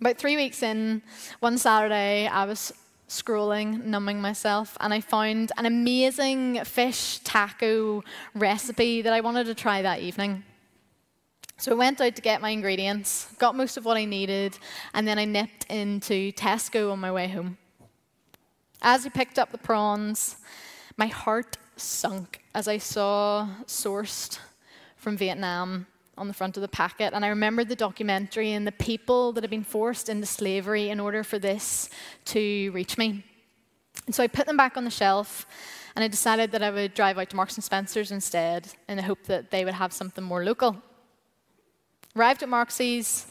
About 0.00 0.16
three 0.16 0.36
weeks 0.36 0.62
in, 0.62 1.02
one 1.40 1.58
Saturday, 1.58 2.28
I 2.28 2.44
was 2.44 2.72
scrolling, 3.08 3.84
numbing 3.84 4.20
myself, 4.20 4.76
and 4.80 4.94
I 4.94 5.00
found 5.00 5.50
an 5.56 5.66
amazing 5.66 6.62
fish 6.64 7.18
taco 7.24 8.04
recipe 8.32 9.02
that 9.02 9.12
I 9.12 9.20
wanted 9.20 9.46
to 9.46 9.56
try 9.56 9.82
that 9.82 9.98
evening. 9.98 10.44
So 11.56 11.72
I 11.72 11.74
went 11.74 12.00
out 12.00 12.14
to 12.14 12.22
get 12.22 12.40
my 12.40 12.50
ingredients, 12.50 13.26
got 13.40 13.56
most 13.56 13.76
of 13.76 13.84
what 13.84 13.96
I 13.96 14.04
needed, 14.04 14.56
and 14.94 15.08
then 15.08 15.18
I 15.18 15.24
nipped 15.24 15.64
into 15.64 16.30
Tesco 16.30 16.92
on 16.92 17.00
my 17.00 17.10
way 17.10 17.26
home. 17.26 17.58
As 18.80 19.04
I 19.04 19.08
picked 19.08 19.36
up 19.36 19.50
the 19.50 19.58
prawns, 19.58 20.36
my 20.96 21.08
heart 21.08 21.56
sunk 21.76 22.44
as 22.54 22.68
I 22.68 22.78
saw 22.78 23.48
sourced 23.66 24.38
from 24.96 25.16
Vietnam 25.16 25.88
on 26.18 26.28
the 26.28 26.34
front 26.34 26.56
of 26.56 26.60
the 26.60 26.68
packet. 26.68 27.14
And 27.14 27.24
I 27.24 27.28
remembered 27.28 27.68
the 27.68 27.76
documentary 27.76 28.52
and 28.52 28.66
the 28.66 28.72
people 28.72 29.32
that 29.32 29.42
had 29.42 29.50
been 29.50 29.64
forced 29.64 30.08
into 30.08 30.26
slavery 30.26 30.90
in 30.90 31.00
order 31.00 31.24
for 31.24 31.38
this 31.38 31.88
to 32.26 32.70
reach 32.72 32.98
me. 32.98 33.24
And 34.06 34.14
so 34.14 34.22
I 34.22 34.26
put 34.26 34.46
them 34.46 34.56
back 34.56 34.76
on 34.76 34.84
the 34.84 34.90
shelf 34.90 35.46
and 35.94 36.04
I 36.04 36.08
decided 36.08 36.52
that 36.52 36.62
I 36.62 36.70
would 36.70 36.94
drive 36.94 37.18
out 37.18 37.30
to 37.30 37.36
Marks 37.36 37.56
and 37.56 37.64
Spencer's 37.64 38.12
instead 38.12 38.68
in 38.88 38.96
the 38.96 39.02
hope 39.02 39.24
that 39.24 39.50
they 39.50 39.64
would 39.64 39.74
have 39.74 39.92
something 39.92 40.22
more 40.22 40.44
local. 40.44 40.76
Arrived 42.14 42.42
at 42.42 42.48
Marksy's, 42.48 43.26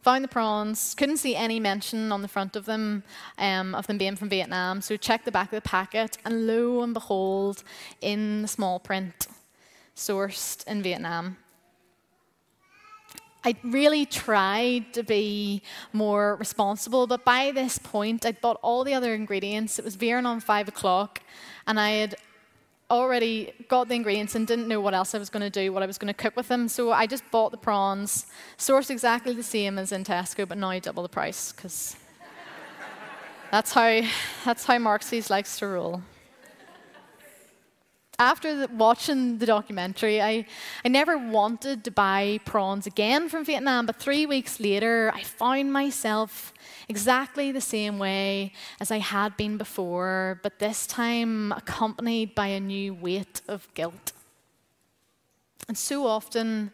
found 0.00 0.24
the 0.24 0.28
prawns, 0.28 0.94
couldn't 0.94 1.16
see 1.16 1.34
any 1.34 1.58
mention 1.58 2.12
on 2.12 2.22
the 2.22 2.28
front 2.28 2.56
of 2.56 2.64
them 2.64 3.02
um, 3.38 3.74
of 3.74 3.86
them 3.86 3.98
being 3.98 4.16
from 4.16 4.28
Vietnam, 4.28 4.80
so 4.80 4.96
checked 4.96 5.24
the 5.24 5.32
back 5.32 5.52
of 5.52 5.62
the 5.62 5.68
packet, 5.68 6.16
and 6.24 6.46
lo 6.46 6.82
and 6.82 6.94
behold, 6.94 7.62
in 8.00 8.42
the 8.42 8.48
small 8.48 8.78
print, 8.78 9.26
sourced 9.94 10.66
in 10.66 10.82
Vietnam. 10.82 11.36
I 13.46 13.54
really 13.62 14.06
tried 14.06 14.92
to 14.94 15.04
be 15.04 15.62
more 15.92 16.34
responsible, 16.34 17.06
but 17.06 17.24
by 17.24 17.52
this 17.52 17.78
point, 17.78 18.26
I'd 18.26 18.40
bought 18.40 18.58
all 18.60 18.82
the 18.82 18.92
other 18.92 19.14
ingredients. 19.14 19.78
It 19.78 19.84
was 19.84 19.94
veering 19.94 20.26
on 20.26 20.40
five 20.40 20.66
o'clock, 20.66 21.20
and 21.64 21.78
I 21.78 21.90
had 21.90 22.16
already 22.90 23.52
got 23.68 23.86
the 23.86 23.94
ingredients 23.94 24.34
and 24.34 24.48
didn't 24.48 24.66
know 24.66 24.80
what 24.80 24.94
else 24.94 25.14
I 25.14 25.18
was 25.18 25.30
going 25.30 25.48
to 25.48 25.60
do, 25.62 25.72
what 25.72 25.84
I 25.84 25.86
was 25.86 25.96
going 25.96 26.12
to 26.12 26.22
cook 26.22 26.34
with 26.34 26.48
them. 26.48 26.66
So 26.66 26.90
I 26.90 27.06
just 27.06 27.22
bought 27.30 27.52
the 27.52 27.56
prawns, 27.56 28.26
sourced 28.58 28.90
exactly 28.90 29.32
the 29.32 29.44
same 29.44 29.78
as 29.78 29.92
in 29.92 30.02
Tesco, 30.02 30.48
but 30.48 30.58
now 30.58 30.76
double 30.80 31.04
the 31.04 31.08
price 31.08 31.52
because 31.52 31.94
that's 33.52 33.72
how 33.72 34.02
that's 34.44 34.64
how 34.64 34.78
Marksy's 34.78 35.30
likes 35.30 35.56
to 35.60 35.68
roll 35.68 36.02
after 38.18 38.56
the, 38.56 38.68
watching 38.74 39.38
the 39.38 39.46
documentary, 39.46 40.20
I, 40.22 40.46
I 40.84 40.88
never 40.88 41.18
wanted 41.18 41.84
to 41.84 41.90
buy 41.90 42.40
prawns 42.44 42.86
again 42.86 43.28
from 43.28 43.44
Vietnam, 43.44 43.86
but 43.86 43.96
three 43.96 44.26
weeks 44.26 44.58
later, 44.58 45.12
I 45.14 45.22
found 45.22 45.72
myself 45.72 46.52
exactly 46.88 47.52
the 47.52 47.60
same 47.60 47.98
way 47.98 48.52
as 48.80 48.90
I 48.90 48.98
had 48.98 49.36
been 49.36 49.58
before, 49.58 50.40
but 50.42 50.58
this 50.58 50.86
time 50.86 51.52
accompanied 51.52 52.34
by 52.34 52.48
a 52.48 52.60
new 52.60 52.94
weight 52.94 53.42
of 53.48 53.72
guilt. 53.74 54.12
And 55.68 55.76
so 55.76 56.06
often, 56.06 56.72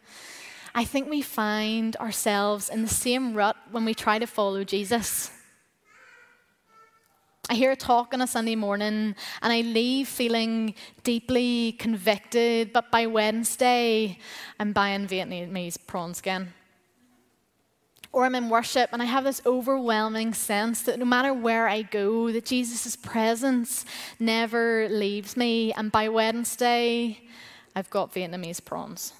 I 0.75 0.85
think 0.85 1.09
we 1.09 1.21
find 1.21 1.95
ourselves 1.97 2.69
in 2.69 2.81
the 2.81 2.87
same 2.87 3.33
rut 3.33 3.55
when 3.71 3.85
we 3.85 3.93
try 3.93 4.19
to 4.19 4.27
follow 4.27 4.63
Jesus. 4.63 5.31
I 7.49 7.55
hear 7.55 7.71
a 7.71 7.75
talk 7.75 8.13
on 8.13 8.21
a 8.21 8.27
Sunday 8.27 8.55
morning 8.55 9.15
and 9.41 9.53
I 9.53 9.61
leave 9.61 10.07
feeling 10.07 10.75
deeply 11.03 11.73
convicted, 11.73 12.71
but 12.71 12.89
by 12.89 13.05
Wednesday, 13.05 14.17
I'm 14.61 14.71
buying 14.71 15.07
Vietnamese 15.07 15.77
prawns 15.85 16.19
again. 16.19 16.53
Or 18.13 18.23
I'm 18.23 18.35
in 18.35 18.47
worship 18.47 18.91
and 18.93 19.01
I 19.01 19.05
have 19.05 19.25
this 19.25 19.41
overwhelming 19.45 20.33
sense 20.33 20.83
that 20.83 20.99
no 20.99 21.05
matter 21.05 21.33
where 21.33 21.67
I 21.67 21.81
go, 21.81 22.31
that 22.31 22.45
Jesus' 22.45 22.95
presence 22.95 23.85
never 24.19 24.87
leaves 24.87 25.35
me. 25.35 25.73
And 25.73 25.91
by 25.91 26.07
Wednesday, 26.07 27.19
I've 27.75 27.89
got 27.89 28.13
Vietnamese 28.13 28.63
prawns. 28.63 29.13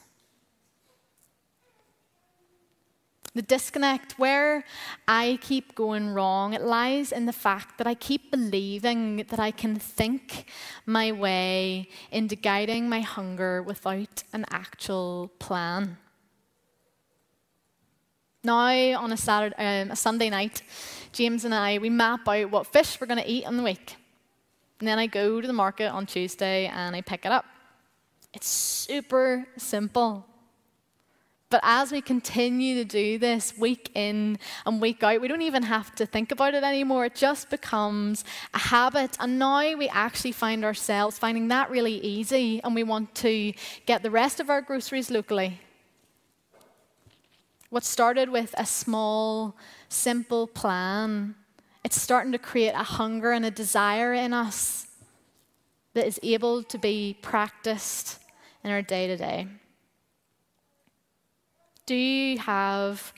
The 3.35 3.41
disconnect, 3.41 4.19
where 4.19 4.63
I 5.07 5.39
keep 5.41 5.73
going 5.73 6.13
wrong, 6.13 6.53
it 6.53 6.61
lies 6.61 7.11
in 7.11 7.25
the 7.25 7.33
fact 7.33 7.79
that 7.79 7.87
I 7.87 7.95
keep 7.95 8.29
believing 8.29 9.25
that 9.29 9.39
I 9.39 9.49
can 9.49 9.75
think 9.75 10.45
my 10.85 11.11
way 11.11 11.89
into 12.11 12.35
guiding 12.35 12.87
my 12.87 13.01
hunger 13.01 13.63
without 13.63 14.23
an 14.33 14.45
actual 14.51 15.31
plan. 15.39 15.97
Now, 18.43 18.99
on 18.99 19.11
a, 19.11 19.17
Saturday, 19.17 19.55
um, 19.57 19.91
a 19.91 19.95
Sunday 19.95 20.29
night, 20.29 20.61
James 21.11 21.43
and 21.43 21.55
I, 21.55 21.79
we 21.79 21.89
map 21.89 22.27
out 22.27 22.51
what 22.51 22.67
fish 22.67 22.99
we're 22.99 23.07
going 23.07 23.23
to 23.23 23.29
eat 23.29 23.45
in 23.45 23.57
the 23.57 23.63
week. 23.63 23.95
And 24.79 24.87
then 24.87 24.99
I 24.99 25.07
go 25.07 25.41
to 25.41 25.47
the 25.47 25.53
market 25.53 25.87
on 25.87 26.05
Tuesday 26.05 26.67
and 26.67 26.95
I 26.95 27.01
pick 27.01 27.25
it 27.25 27.31
up. 27.31 27.45
It's 28.33 28.47
super 28.47 29.47
simple. 29.57 30.25
But 31.53 31.61
as 31.61 31.91
we 31.91 32.01
continue 32.01 32.83
to 32.83 32.83
do 32.83 33.19
this 33.19 33.55
week 33.55 33.91
in 33.93 34.39
and 34.65 34.81
week 34.81 35.03
out, 35.03 35.21
we 35.21 35.27
don't 35.27 35.43
even 35.43 35.61
have 35.61 35.93
to 35.97 36.07
think 36.07 36.31
about 36.31 36.55
it 36.55 36.63
anymore. 36.63 37.05
It 37.05 37.13
just 37.13 37.51
becomes 37.51 38.25
a 38.55 38.57
habit. 38.57 39.15
And 39.19 39.37
now 39.37 39.59
we 39.77 39.87
actually 39.89 40.31
find 40.31 40.65
ourselves 40.65 41.19
finding 41.19 41.49
that 41.49 41.69
really 41.69 41.99
easy, 41.99 42.59
and 42.63 42.73
we 42.73 42.81
want 42.81 43.13
to 43.17 43.53
get 43.85 44.01
the 44.01 44.09
rest 44.09 44.39
of 44.39 44.49
our 44.49 44.63
groceries 44.63 45.11
locally. 45.11 45.61
What 47.69 47.83
started 47.83 48.29
with 48.29 48.55
a 48.57 48.65
small, 48.65 49.55
simple 49.89 50.47
plan, 50.47 51.35
it's 51.83 52.01
starting 52.01 52.31
to 52.31 52.39
create 52.39 52.73
a 52.73 52.89
hunger 52.97 53.31
and 53.31 53.45
a 53.45 53.51
desire 53.51 54.11
in 54.11 54.33
us 54.33 54.87
that 55.93 56.07
is 56.07 56.19
able 56.23 56.63
to 56.63 56.79
be 56.79 57.15
practiced 57.21 58.17
in 58.63 58.71
our 58.71 58.81
day 58.81 59.05
to 59.05 59.17
day. 59.17 59.49
Do 61.85 61.95
you 61.95 62.37
have 62.37 63.13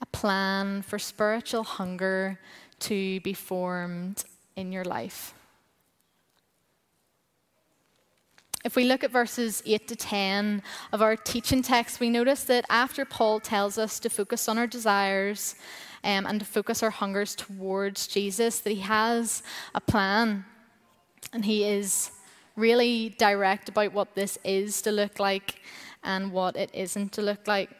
a 0.00 0.06
plan 0.06 0.80
for 0.80 0.98
spiritual 0.98 1.62
hunger 1.62 2.38
to 2.80 3.20
be 3.20 3.34
formed 3.34 4.24
in 4.56 4.72
your 4.72 4.84
life? 4.84 5.34
If 8.64 8.76
we 8.76 8.84
look 8.84 9.04
at 9.04 9.10
verses 9.10 9.62
8 9.66 9.88
to 9.88 9.96
10 9.96 10.62
of 10.92 11.02
our 11.02 11.16
teaching 11.16 11.62
text, 11.62 12.00
we 12.00 12.08
notice 12.08 12.44
that 12.44 12.64
after 12.70 13.04
Paul 13.04 13.40
tells 13.40 13.76
us 13.76 14.00
to 14.00 14.08
focus 14.08 14.48
on 14.48 14.56
our 14.56 14.66
desires 14.66 15.54
um, 16.02 16.26
and 16.26 16.40
to 16.40 16.46
focus 16.46 16.82
our 16.82 16.90
hungers 16.90 17.34
towards 17.34 18.06
Jesus, 18.06 18.60
that 18.60 18.70
he 18.70 18.80
has 18.80 19.42
a 19.74 19.80
plan. 19.80 20.44
And 21.32 21.44
he 21.44 21.64
is 21.64 22.10
really 22.56 23.10
direct 23.18 23.68
about 23.68 23.92
what 23.92 24.14
this 24.14 24.38
is 24.44 24.80
to 24.82 24.92
look 24.92 25.20
like 25.20 25.60
and 26.02 26.32
what 26.32 26.56
it 26.56 26.70
isn't 26.72 27.12
to 27.12 27.22
look 27.22 27.46
like. 27.46 27.70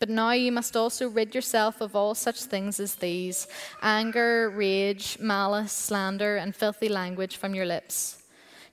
But 0.00 0.08
now 0.08 0.32
you 0.32 0.50
must 0.50 0.76
also 0.76 1.08
rid 1.08 1.34
yourself 1.34 1.82
of 1.82 1.94
all 1.94 2.14
such 2.14 2.42
things 2.42 2.80
as 2.80 2.94
these 2.94 3.46
anger, 3.82 4.48
rage, 4.48 5.18
malice, 5.20 5.72
slander, 5.72 6.38
and 6.38 6.56
filthy 6.56 6.88
language 6.88 7.36
from 7.36 7.54
your 7.54 7.66
lips. 7.66 8.22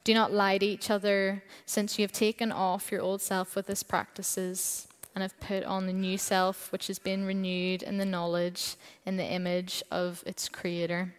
Do 0.06 0.14
not 0.14 0.32
lie 0.32 0.58
to 0.58 0.66
each 0.66 0.90
other, 0.90 1.44
since 1.66 2.00
you 2.00 2.04
have 2.04 2.14
taken 2.14 2.50
off 2.54 2.94
your 2.94 3.02
old 3.02 3.22
self 3.22 3.58
with 3.58 3.70
its 3.70 3.84
practices 3.84 4.88
and 5.14 5.22
have 5.22 5.38
put 5.42 5.66
on 5.66 5.86
the 5.86 5.92
new 5.92 6.18
self, 6.18 6.72
which 6.72 6.88
has 6.88 6.98
been 6.98 7.26
renewed 7.26 7.84
in 7.84 7.98
the 7.98 8.06
knowledge 8.06 8.76
in 9.06 9.18
the 9.18 9.26
image 9.26 9.84
of 9.92 10.24
its 10.26 10.48
creator. 10.48 11.14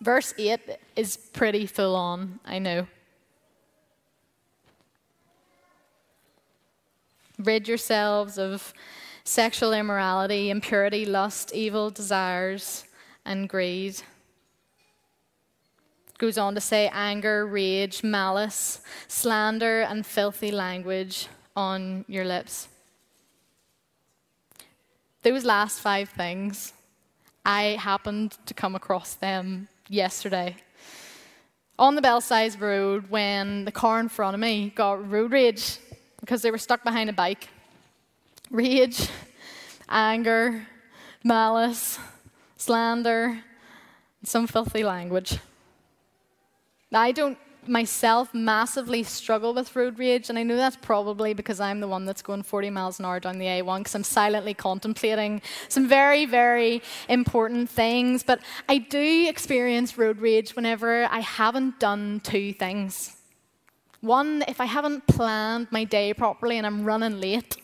Verse 0.00 0.32
8 0.38 0.58
is 0.96 1.18
pretty 1.18 1.66
full 1.66 1.94
on, 1.94 2.40
I 2.46 2.58
know. 2.58 2.86
Rid 7.38 7.68
yourselves 7.68 8.38
of 8.38 8.72
sexual 9.24 9.72
immorality, 9.72 10.50
impurity, 10.50 11.04
lust, 11.04 11.54
evil 11.54 11.90
desires, 11.90 12.84
and 13.24 13.48
greed. 13.48 14.02
goes 16.18 16.38
on 16.38 16.54
to 16.54 16.60
say 16.60 16.88
anger, 16.92 17.46
rage, 17.46 18.04
malice, 18.04 18.80
slander, 19.08 19.82
and 19.82 20.06
filthy 20.06 20.52
language 20.52 21.28
on 21.56 22.04
your 22.06 22.24
lips. 22.24 22.68
Those 25.22 25.44
last 25.44 25.80
five 25.80 26.08
things, 26.08 26.72
I 27.44 27.76
happened 27.80 28.36
to 28.46 28.54
come 28.54 28.74
across 28.74 29.14
them 29.14 29.68
yesterday. 29.88 30.56
On 31.78 31.94
the 31.94 32.02
Belsize 32.02 32.58
Road, 32.58 33.10
when 33.10 33.64
the 33.64 33.72
car 33.72 33.98
in 33.98 34.08
front 34.08 34.34
of 34.34 34.40
me 34.40 34.72
got 34.74 35.10
road 35.10 35.32
rage 35.32 35.78
because 36.22 36.40
they 36.40 36.50
were 36.50 36.58
stuck 36.58 36.82
behind 36.82 37.10
a 37.10 37.12
bike. 37.12 37.48
Rage, 38.50 39.08
anger, 39.88 40.66
malice, 41.22 41.98
slander, 42.56 43.42
some 44.24 44.46
filthy 44.46 44.84
language. 44.84 45.38
I 46.94 47.12
don't 47.12 47.36
myself 47.66 48.34
massively 48.34 49.02
struggle 49.02 49.54
with 49.54 49.74
road 49.76 49.98
rage, 49.98 50.28
and 50.28 50.38
I 50.38 50.42
know 50.42 50.56
that's 50.56 50.76
probably 50.76 51.32
because 51.34 51.60
I'm 51.60 51.80
the 51.80 51.88
one 51.88 52.04
that's 52.04 52.22
going 52.22 52.42
40 52.42 52.70
miles 52.70 52.98
an 52.98 53.04
hour 53.04 53.20
down 53.20 53.38
the 53.38 53.46
A1 53.46 53.78
because 53.78 53.94
I'm 53.94 54.04
silently 54.04 54.54
contemplating 54.54 55.42
some 55.68 55.88
very, 55.88 56.24
very 56.24 56.82
important 57.08 57.70
things. 57.70 58.22
But 58.22 58.40
I 58.68 58.78
do 58.78 59.28
experience 59.28 59.96
road 59.96 60.20
rage 60.20 60.56
whenever 60.56 61.04
I 61.04 61.20
haven't 61.20 61.78
done 61.78 62.20
two 62.24 62.52
things. 62.52 63.16
One, 64.02 64.42
if 64.48 64.60
I 64.60 64.64
haven't 64.64 65.06
planned 65.06 65.68
my 65.70 65.84
day 65.84 66.12
properly 66.12 66.58
and 66.58 66.66
I'm 66.66 66.84
running 66.84 67.20
late. 67.20 67.56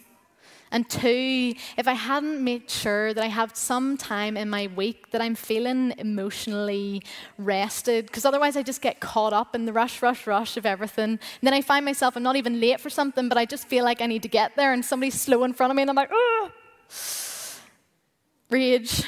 And 0.70 0.88
two, 0.88 1.54
if 1.76 1.88
I 1.88 1.94
hadn't 1.94 2.44
made 2.44 2.70
sure 2.70 3.12
that 3.12 3.24
I 3.24 3.26
have 3.26 3.56
some 3.56 3.96
time 3.96 4.36
in 4.36 4.48
my 4.48 4.68
week 4.68 5.10
that 5.10 5.20
I'm 5.20 5.34
feeling 5.34 5.94
emotionally 5.98 7.02
rested, 7.38 8.06
because 8.06 8.24
otherwise 8.24 8.56
I 8.56 8.62
just 8.62 8.80
get 8.80 9.00
caught 9.00 9.32
up 9.32 9.56
in 9.56 9.64
the 9.64 9.72
rush, 9.72 10.00
rush, 10.00 10.28
rush 10.28 10.56
of 10.56 10.64
everything. 10.64 11.10
And 11.10 11.20
then 11.42 11.54
I 11.54 11.62
find 11.62 11.84
myself, 11.84 12.16
I'm 12.16 12.22
not 12.22 12.36
even 12.36 12.60
late 12.60 12.80
for 12.80 12.90
something, 12.90 13.28
but 13.28 13.36
I 13.36 13.44
just 13.44 13.66
feel 13.66 13.82
like 13.82 14.00
I 14.00 14.06
need 14.06 14.22
to 14.22 14.28
get 14.28 14.56
there, 14.56 14.72
and 14.72 14.84
somebody's 14.84 15.20
slow 15.20 15.42
in 15.44 15.54
front 15.54 15.70
of 15.70 15.76
me, 15.76 15.82
and 15.82 15.90
I'm 15.90 15.96
like! 15.96 16.10
Rage, 18.50 19.04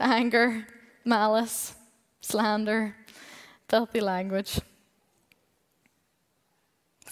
anger, 0.00 0.66
malice, 1.04 1.74
slander, 2.20 2.96
filthy 3.68 4.00
language 4.00 4.60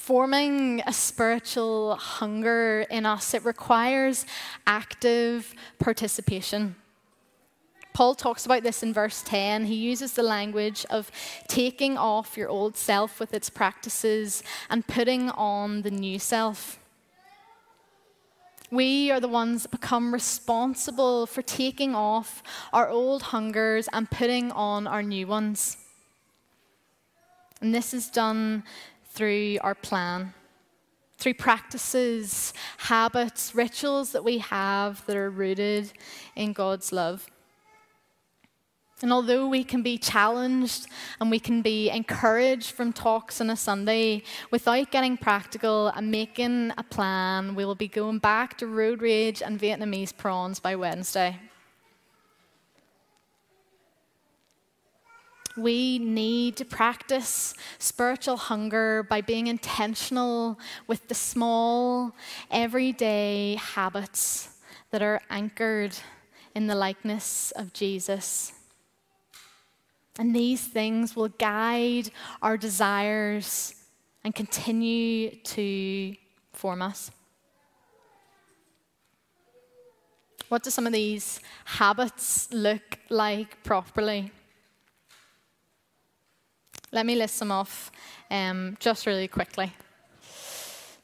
forming 0.02 0.82
a 0.84 0.92
spiritual 0.92 1.94
hunger 1.94 2.84
in 2.90 3.06
us, 3.06 3.34
it 3.34 3.44
requires 3.44 4.26
active 4.66 5.54
participation. 5.78 6.74
Paul 7.92 8.16
talks 8.16 8.44
about 8.44 8.64
this 8.64 8.82
in 8.82 8.92
verse 8.92 9.22
10. 9.22 9.66
He 9.66 9.76
uses 9.76 10.14
the 10.14 10.24
language 10.24 10.84
of 10.90 11.08
taking 11.46 11.96
off 11.96 12.36
your 12.36 12.48
old 12.48 12.76
self 12.76 13.20
with 13.20 13.32
its 13.32 13.48
practices 13.48 14.42
and 14.68 14.84
putting 14.84 15.30
on 15.30 15.82
the 15.82 15.90
new 15.92 16.18
self. 16.18 16.80
We 18.72 19.12
are 19.12 19.20
the 19.20 19.28
ones 19.28 19.62
that 19.62 19.70
become 19.70 20.12
responsible 20.12 21.26
for 21.26 21.42
taking 21.42 21.94
off 21.94 22.42
our 22.72 22.88
old 22.88 23.22
hungers 23.22 23.88
and 23.92 24.10
putting 24.10 24.50
on 24.50 24.88
our 24.88 25.04
new 25.04 25.28
ones. 25.28 25.76
And 27.60 27.72
this 27.72 27.94
is 27.94 28.10
done 28.10 28.64
through 29.12 29.58
our 29.60 29.74
plan, 29.74 30.32
through 31.18 31.34
practices, 31.34 32.54
habits, 32.78 33.54
rituals 33.54 34.12
that 34.12 34.24
we 34.24 34.38
have 34.38 35.04
that 35.06 35.16
are 35.16 35.30
rooted 35.30 35.92
in 36.34 36.52
God's 36.52 36.92
love. 36.92 37.26
And 39.02 39.12
although 39.12 39.48
we 39.48 39.64
can 39.64 39.82
be 39.82 39.98
challenged 39.98 40.86
and 41.20 41.30
we 41.30 41.40
can 41.40 41.60
be 41.60 41.90
encouraged 41.90 42.70
from 42.70 42.92
talks 42.92 43.40
on 43.40 43.50
a 43.50 43.56
Sunday, 43.56 44.22
without 44.50 44.90
getting 44.92 45.16
practical 45.16 45.88
and 45.88 46.10
making 46.10 46.72
a 46.78 46.84
plan, 46.84 47.54
we 47.54 47.64
will 47.64 47.74
be 47.74 47.88
going 47.88 48.18
back 48.18 48.56
to 48.58 48.66
road 48.66 49.02
rage 49.02 49.42
and 49.42 49.60
Vietnamese 49.60 50.16
prawns 50.16 50.60
by 50.60 50.76
Wednesday. 50.76 51.38
We 55.56 55.98
need 55.98 56.56
to 56.56 56.64
practice 56.64 57.54
spiritual 57.78 58.36
hunger 58.36 59.02
by 59.02 59.20
being 59.20 59.48
intentional 59.48 60.58
with 60.86 61.08
the 61.08 61.14
small, 61.14 62.14
everyday 62.50 63.56
habits 63.56 64.48
that 64.90 65.02
are 65.02 65.20
anchored 65.28 65.94
in 66.54 66.66
the 66.66 66.74
likeness 66.74 67.50
of 67.52 67.72
Jesus. 67.72 68.52
And 70.18 70.34
these 70.34 70.66
things 70.66 71.16
will 71.16 71.28
guide 71.28 72.10
our 72.40 72.56
desires 72.56 73.74
and 74.24 74.34
continue 74.34 75.36
to 75.36 76.14
form 76.52 76.82
us. 76.82 77.10
What 80.48 80.62
do 80.62 80.70
some 80.70 80.86
of 80.86 80.92
these 80.92 81.40
habits 81.64 82.52
look 82.52 82.98
like 83.08 83.62
properly? 83.64 84.30
Let 86.94 87.06
me 87.06 87.14
list 87.14 87.38
them 87.38 87.50
off 87.50 87.90
um, 88.30 88.76
just 88.78 89.06
really 89.06 89.26
quickly. 89.26 89.72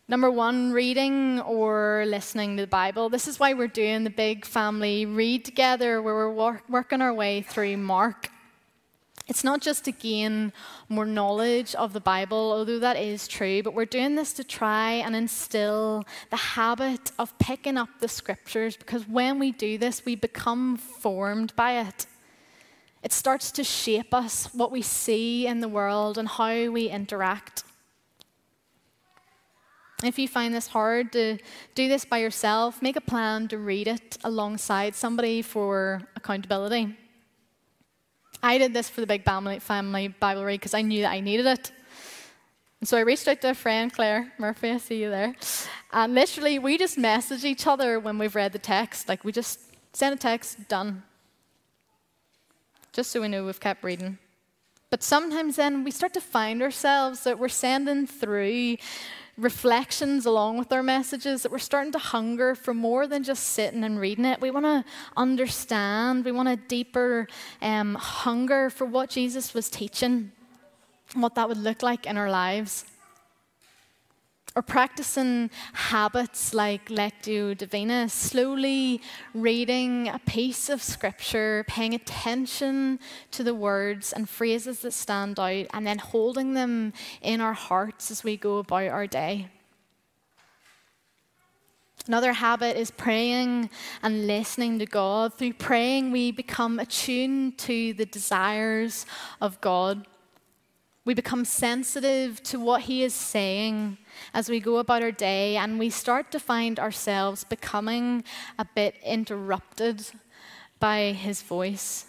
Number 0.06 0.30
one, 0.30 0.72
reading 0.72 1.40
or 1.40 2.04
listening 2.06 2.58
to 2.58 2.64
the 2.64 2.66
Bible. 2.66 3.08
This 3.08 3.26
is 3.26 3.40
why 3.40 3.54
we're 3.54 3.68
doing 3.68 4.04
the 4.04 4.10
big 4.10 4.44
family 4.44 5.06
read 5.06 5.46
together, 5.46 6.02
where 6.02 6.14
we're 6.14 6.32
wor- 6.32 6.62
working 6.68 7.00
our 7.00 7.14
way 7.14 7.40
through 7.40 7.78
Mark. 7.78 8.28
It's 9.28 9.42
not 9.42 9.62
just 9.62 9.86
to 9.86 9.92
gain 9.92 10.52
more 10.90 11.06
knowledge 11.06 11.74
of 11.74 11.94
the 11.94 12.00
Bible, 12.00 12.52
although 12.52 12.78
that 12.78 12.98
is 12.98 13.26
true, 13.26 13.62
but 13.62 13.72
we're 13.72 13.86
doing 13.86 14.14
this 14.14 14.34
to 14.34 14.44
try 14.44 14.92
and 14.92 15.16
instill 15.16 16.04
the 16.28 16.36
habit 16.36 17.12
of 17.18 17.38
picking 17.38 17.78
up 17.78 17.88
the 18.00 18.08
scriptures 18.08 18.76
because 18.76 19.08
when 19.08 19.38
we 19.38 19.52
do 19.52 19.78
this, 19.78 20.04
we 20.04 20.16
become 20.16 20.76
formed 20.76 21.56
by 21.56 21.80
it. 21.80 22.06
It 23.02 23.12
starts 23.12 23.52
to 23.52 23.64
shape 23.64 24.12
us, 24.12 24.48
what 24.52 24.72
we 24.72 24.82
see 24.82 25.46
in 25.46 25.60
the 25.60 25.68
world, 25.68 26.18
and 26.18 26.28
how 26.28 26.70
we 26.70 26.88
interact. 26.88 27.62
If 30.02 30.18
you 30.18 30.28
find 30.28 30.54
this 30.54 30.68
hard 30.68 31.12
to 31.12 31.38
do 31.74 31.88
this 31.88 32.04
by 32.04 32.18
yourself, 32.18 32.82
make 32.82 32.96
a 32.96 33.00
plan 33.00 33.48
to 33.48 33.58
read 33.58 33.88
it 33.88 34.18
alongside 34.22 34.94
somebody 34.94 35.42
for 35.42 36.02
accountability. 36.14 36.96
I 38.42 38.58
did 38.58 38.72
this 38.72 38.88
for 38.88 39.00
the 39.00 39.06
Big 39.08 39.24
Family, 39.24 40.08
Bible 40.20 40.44
read 40.44 40.60
because 40.60 40.74
I 40.74 40.82
knew 40.82 41.02
that 41.02 41.10
I 41.10 41.20
needed 41.20 41.46
it. 41.46 41.72
And 42.80 42.88
so 42.88 42.96
I 42.96 43.00
reached 43.00 43.26
out 43.26 43.40
to 43.40 43.50
a 43.50 43.54
friend, 43.54 43.92
Claire 43.92 44.32
Murphy, 44.38 44.70
I 44.70 44.78
see 44.78 45.02
you 45.02 45.10
there. 45.10 45.34
And 45.92 46.14
literally, 46.14 46.60
we 46.60 46.78
just 46.78 46.96
message 46.96 47.44
each 47.44 47.66
other 47.66 47.98
when 47.98 48.18
we've 48.18 48.36
read 48.36 48.52
the 48.52 48.60
text. 48.60 49.08
Like, 49.08 49.24
we 49.24 49.32
just 49.32 49.58
send 49.92 50.14
a 50.14 50.18
text, 50.18 50.68
done 50.68 51.02
just 52.98 53.12
so 53.12 53.20
we 53.20 53.28
know 53.28 53.44
we've 53.44 53.60
kept 53.60 53.84
reading. 53.84 54.18
But 54.90 55.04
sometimes 55.04 55.54
then 55.54 55.84
we 55.84 55.92
start 55.92 56.12
to 56.14 56.20
find 56.20 56.60
ourselves 56.60 57.22
that 57.22 57.38
we're 57.38 57.48
sending 57.48 58.08
through 58.08 58.78
reflections 59.36 60.26
along 60.26 60.58
with 60.58 60.72
our 60.72 60.82
messages, 60.82 61.44
that 61.44 61.52
we're 61.52 61.60
starting 61.60 61.92
to 61.92 61.98
hunger 62.00 62.56
for 62.56 62.74
more 62.74 63.06
than 63.06 63.22
just 63.22 63.44
sitting 63.50 63.84
and 63.84 64.00
reading 64.00 64.24
it. 64.24 64.40
We 64.40 64.50
want 64.50 64.66
to 64.66 64.84
understand, 65.16 66.24
we 66.24 66.32
want 66.32 66.48
a 66.48 66.56
deeper 66.56 67.28
um, 67.62 67.94
hunger 67.94 68.68
for 68.68 68.84
what 68.84 69.10
Jesus 69.10 69.54
was 69.54 69.70
teaching, 69.70 70.32
and 71.14 71.22
what 71.22 71.36
that 71.36 71.48
would 71.48 71.58
look 71.58 71.84
like 71.84 72.04
in 72.04 72.16
our 72.16 72.28
lives 72.28 72.84
or 74.58 74.62
practicing 74.62 75.48
habits 75.72 76.52
like 76.52 76.88
Lectio 76.88 77.56
Divina, 77.56 78.08
slowly 78.08 79.00
reading 79.32 80.08
a 80.08 80.18
piece 80.18 80.68
of 80.68 80.82
scripture, 80.82 81.64
paying 81.68 81.94
attention 81.94 82.98
to 83.30 83.44
the 83.44 83.54
words 83.54 84.12
and 84.12 84.28
phrases 84.28 84.80
that 84.80 84.90
stand 84.90 85.38
out, 85.38 85.66
and 85.72 85.86
then 85.86 85.98
holding 85.98 86.54
them 86.54 86.92
in 87.22 87.40
our 87.40 87.52
hearts 87.52 88.10
as 88.10 88.24
we 88.24 88.36
go 88.36 88.58
about 88.58 88.88
our 88.88 89.06
day. 89.06 89.46
Another 92.08 92.32
habit 92.32 92.76
is 92.76 92.90
praying 92.90 93.70
and 94.02 94.26
listening 94.26 94.80
to 94.80 94.86
God. 94.86 95.34
Through 95.34 95.52
praying, 95.52 96.10
we 96.10 96.32
become 96.32 96.80
attuned 96.80 97.58
to 97.58 97.92
the 97.92 98.06
desires 98.06 99.06
of 99.40 99.60
God. 99.60 100.04
We 101.08 101.14
become 101.14 101.46
sensitive 101.46 102.42
to 102.42 102.60
what 102.60 102.82
He 102.82 103.02
is 103.02 103.14
saying 103.14 103.96
as 104.34 104.50
we 104.50 104.60
go 104.60 104.76
about 104.76 105.02
our 105.02 105.10
day, 105.10 105.56
and 105.56 105.78
we 105.78 105.88
start 105.88 106.30
to 106.32 106.38
find 106.38 106.78
ourselves 106.78 107.44
becoming 107.44 108.24
a 108.58 108.66
bit 108.66 108.94
interrupted 109.02 110.04
by 110.78 111.12
His 111.12 111.40
voice. 111.40 112.04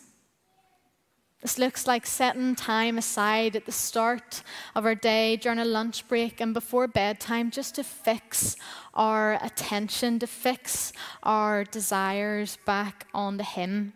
This 1.42 1.58
looks 1.58 1.88
like 1.88 2.06
setting 2.06 2.56
time 2.56 2.98
aside 2.98 3.56
at 3.56 3.66
the 3.66 3.72
start 3.72 4.44
of 4.76 4.86
our 4.86 4.96
day 4.96 5.38
during 5.38 5.60
a 5.60 5.64
lunch 5.64 6.06
break 6.10 6.42
and 6.42 6.54
before 6.54 6.90
bedtime 6.90 7.52
just 7.52 7.76
to 7.76 7.86
fix 7.86 8.58
our 8.94 9.40
attention, 9.42 10.20
to 10.20 10.28
fix 10.28 10.92
our 11.24 11.64
desires 11.64 12.58
back 12.66 13.08
onto 13.14 13.46
Him. 13.46 13.94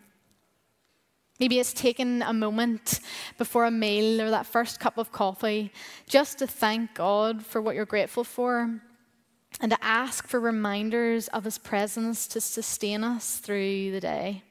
Maybe 1.44 1.58
it's 1.58 1.74
taking 1.74 2.22
a 2.22 2.32
moment 2.32 3.00
before 3.36 3.66
a 3.66 3.70
meal 3.70 4.22
or 4.22 4.30
that 4.30 4.46
first 4.46 4.80
cup 4.80 4.96
of 4.96 5.12
coffee 5.12 5.72
just 6.08 6.38
to 6.38 6.46
thank 6.46 6.94
God 6.94 7.44
for 7.44 7.60
what 7.60 7.74
you're 7.74 7.84
grateful 7.84 8.24
for 8.24 8.80
and 9.60 9.70
to 9.70 9.84
ask 9.84 10.26
for 10.26 10.40
reminders 10.40 11.28
of 11.28 11.44
His 11.44 11.58
presence 11.58 12.26
to 12.28 12.40
sustain 12.40 13.04
us 13.04 13.36
through 13.40 13.90
the 13.90 14.00
day. 14.00 14.42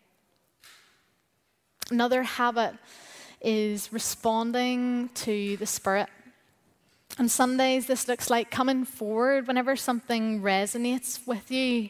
Another 1.90 2.22
habit 2.22 2.76
is 3.42 3.92
responding 3.92 5.10
to 5.16 5.58
the 5.58 5.66
Spirit. 5.66 6.10
On 7.18 7.28
Sundays, 7.28 7.88
this 7.88 8.08
looks 8.08 8.30
like 8.30 8.52
coming 8.52 8.86
forward 8.86 9.48
whenever 9.48 9.76
something 9.76 10.44
resonates 10.44 11.26
with 11.26 11.50
you 11.50 11.90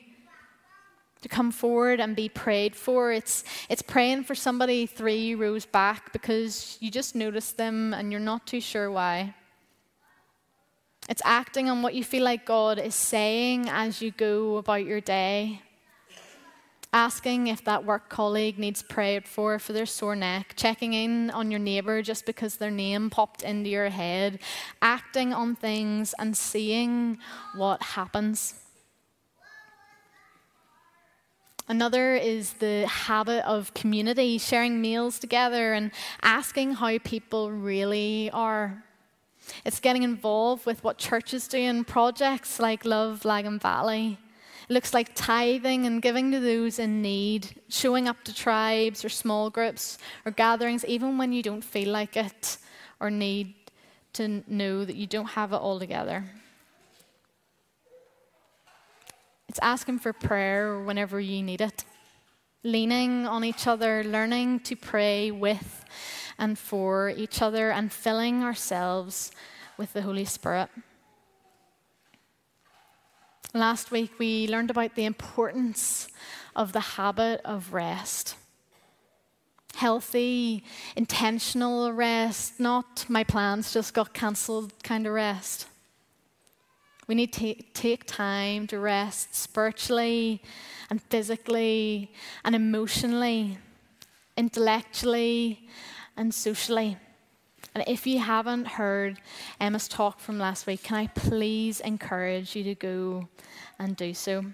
to 1.23 1.29
come 1.29 1.51
forward 1.51 1.99
and 1.99 2.15
be 2.15 2.29
prayed 2.29 2.75
for. 2.75 3.11
It's, 3.11 3.43
it's 3.69 3.81
praying 3.81 4.23
for 4.25 4.35
somebody 4.35 4.85
three 4.85 5.35
rows 5.35 5.65
back 5.65 6.13
because 6.13 6.77
you 6.79 6.91
just 6.91 7.15
notice 7.15 7.51
them 7.51 7.93
and 7.93 8.11
you're 8.11 8.21
not 8.21 8.45
too 8.45 8.61
sure 8.61 8.91
why. 8.91 9.33
It's 11.09 11.21
acting 11.25 11.69
on 11.69 11.81
what 11.81 11.95
you 11.95 12.03
feel 12.03 12.23
like 12.23 12.45
God 12.45 12.79
is 12.79 12.95
saying 12.95 13.67
as 13.69 14.01
you 14.01 14.11
go 14.11 14.57
about 14.57 14.85
your 14.85 15.01
day. 15.01 15.61
Asking 16.93 17.47
if 17.47 17.63
that 17.65 17.85
work 17.85 18.07
colleague 18.07 18.59
needs 18.59 18.83
prayed 18.83 19.27
for 19.27 19.57
for 19.57 19.73
their 19.73 19.87
sore 19.87 20.15
neck, 20.15 20.53
checking 20.55 20.93
in 20.93 21.31
on 21.31 21.49
your 21.49 21.59
neighbour 21.59 22.03
just 22.03 22.25
because 22.25 22.57
their 22.57 22.71
name 22.71 23.09
popped 23.09 23.41
into 23.41 23.69
your 23.69 23.89
head, 23.89 24.39
acting 24.81 25.33
on 25.33 25.55
things 25.55 26.13
and 26.19 26.37
seeing 26.37 27.17
what 27.55 27.81
happens. 27.81 28.62
Another 31.67 32.15
is 32.15 32.53
the 32.53 32.85
habit 32.87 33.45
of 33.47 33.73
community, 33.73 34.37
sharing 34.37 34.81
meals 34.81 35.17
together 35.17 35.73
and 35.73 35.91
asking 36.21 36.73
how 36.73 36.97
people 36.99 37.51
really 37.51 38.29
are. 38.31 38.83
It's 39.65 39.79
getting 39.79 40.03
involved 40.03 40.65
with 40.65 40.83
what 40.83 40.97
churches 40.97 41.47
do 41.47 41.57
in 41.57 41.85
projects 41.85 42.59
like 42.59 42.83
Love 42.83 43.23
Lagan 43.23 43.59
Valley. 43.59 44.17
It 44.69 44.73
looks 44.73 44.93
like 44.93 45.15
tithing 45.15 45.85
and 45.85 46.01
giving 46.01 46.31
to 46.31 46.39
those 46.39 46.79
in 46.79 47.01
need, 47.01 47.61
showing 47.69 48.07
up 48.07 48.23
to 48.25 48.33
tribes 48.33 49.03
or 49.03 49.09
small 49.09 49.49
groups 49.49 49.97
or 50.25 50.31
gatherings, 50.31 50.85
even 50.85 51.17
when 51.17 51.31
you 51.31 51.43
don't 51.43 51.63
feel 51.63 51.89
like 51.89 52.17
it 52.17 52.57
or 52.99 53.09
need 53.09 53.53
to 54.13 54.43
know 54.47 54.85
that 54.85 54.95
you 54.95 55.07
don't 55.07 55.27
have 55.27 55.53
it 55.53 55.57
all 55.57 55.79
together. 55.79 56.25
It's 59.53 59.59
asking 59.61 59.99
for 59.99 60.13
prayer 60.13 60.79
whenever 60.79 61.19
you 61.19 61.43
need 61.43 61.61
it, 61.61 61.83
leaning 62.63 63.27
on 63.27 63.43
each 63.43 63.67
other, 63.67 64.03
learning 64.03 64.61
to 64.61 64.75
pray 64.75 65.29
with 65.29 65.85
and 66.39 66.57
for 66.57 67.09
each 67.09 67.39
other, 67.39 67.69
and 67.69 67.93
filling 67.93 68.41
ourselves 68.41 69.31
with 69.77 69.93
the 69.93 70.01
Holy 70.01 70.25
Spirit. 70.25 70.69
Last 73.53 73.91
week, 73.91 74.17
we 74.17 74.47
learned 74.47 74.71
about 74.71 74.95
the 74.95 75.05
importance 75.05 76.07
of 76.55 76.73
the 76.73 76.95
habit 76.97 77.39
of 77.45 77.73
rest. 77.73 78.33
Healthy, 79.75 80.63
intentional 80.95 81.93
rest, 81.93 82.59
not 82.59 83.05
my 83.07 83.23
plans 83.23 83.71
just 83.71 83.93
got 83.93 84.15
cancelled 84.15 84.73
kind 84.81 85.05
of 85.05 85.13
rest. 85.13 85.67
We 87.07 87.15
need 87.15 87.33
to 87.33 87.55
take 87.73 88.05
time 88.05 88.67
to 88.67 88.79
rest 88.79 89.35
spiritually 89.35 90.41
and 90.89 91.01
physically 91.01 92.11
and 92.45 92.55
emotionally, 92.55 93.57
intellectually 94.37 95.67
and 96.15 96.33
socially. 96.33 96.97
And 97.75 97.83
if 97.87 98.05
you 98.05 98.19
haven't 98.19 98.67
heard 98.67 99.19
Emma's 99.59 99.87
talk 99.87 100.19
from 100.19 100.37
last 100.37 100.67
week, 100.67 100.83
can 100.83 100.97
I 100.97 101.07
please 101.07 101.79
encourage 101.79 102.55
you 102.55 102.63
to 102.65 102.75
go 102.75 103.27
and 103.79 103.95
do 103.95 104.13
so? 104.13 104.45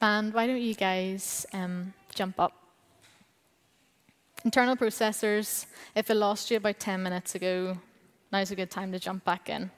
Band, 0.00 0.34
why 0.34 0.46
don't 0.46 0.60
you 0.60 0.74
guys 0.74 1.46
um, 1.52 1.92
jump 2.14 2.38
up? 2.38 2.52
Internal 4.44 4.76
processors, 4.76 5.66
if 5.94 6.10
it 6.10 6.14
lost 6.14 6.50
you 6.50 6.56
about 6.56 6.78
10 6.78 7.02
minutes 7.02 7.34
ago, 7.34 7.78
now's 8.32 8.50
a 8.50 8.56
good 8.56 8.70
time 8.70 8.92
to 8.92 8.98
jump 8.98 9.24
back 9.24 9.48
in. 9.48 9.70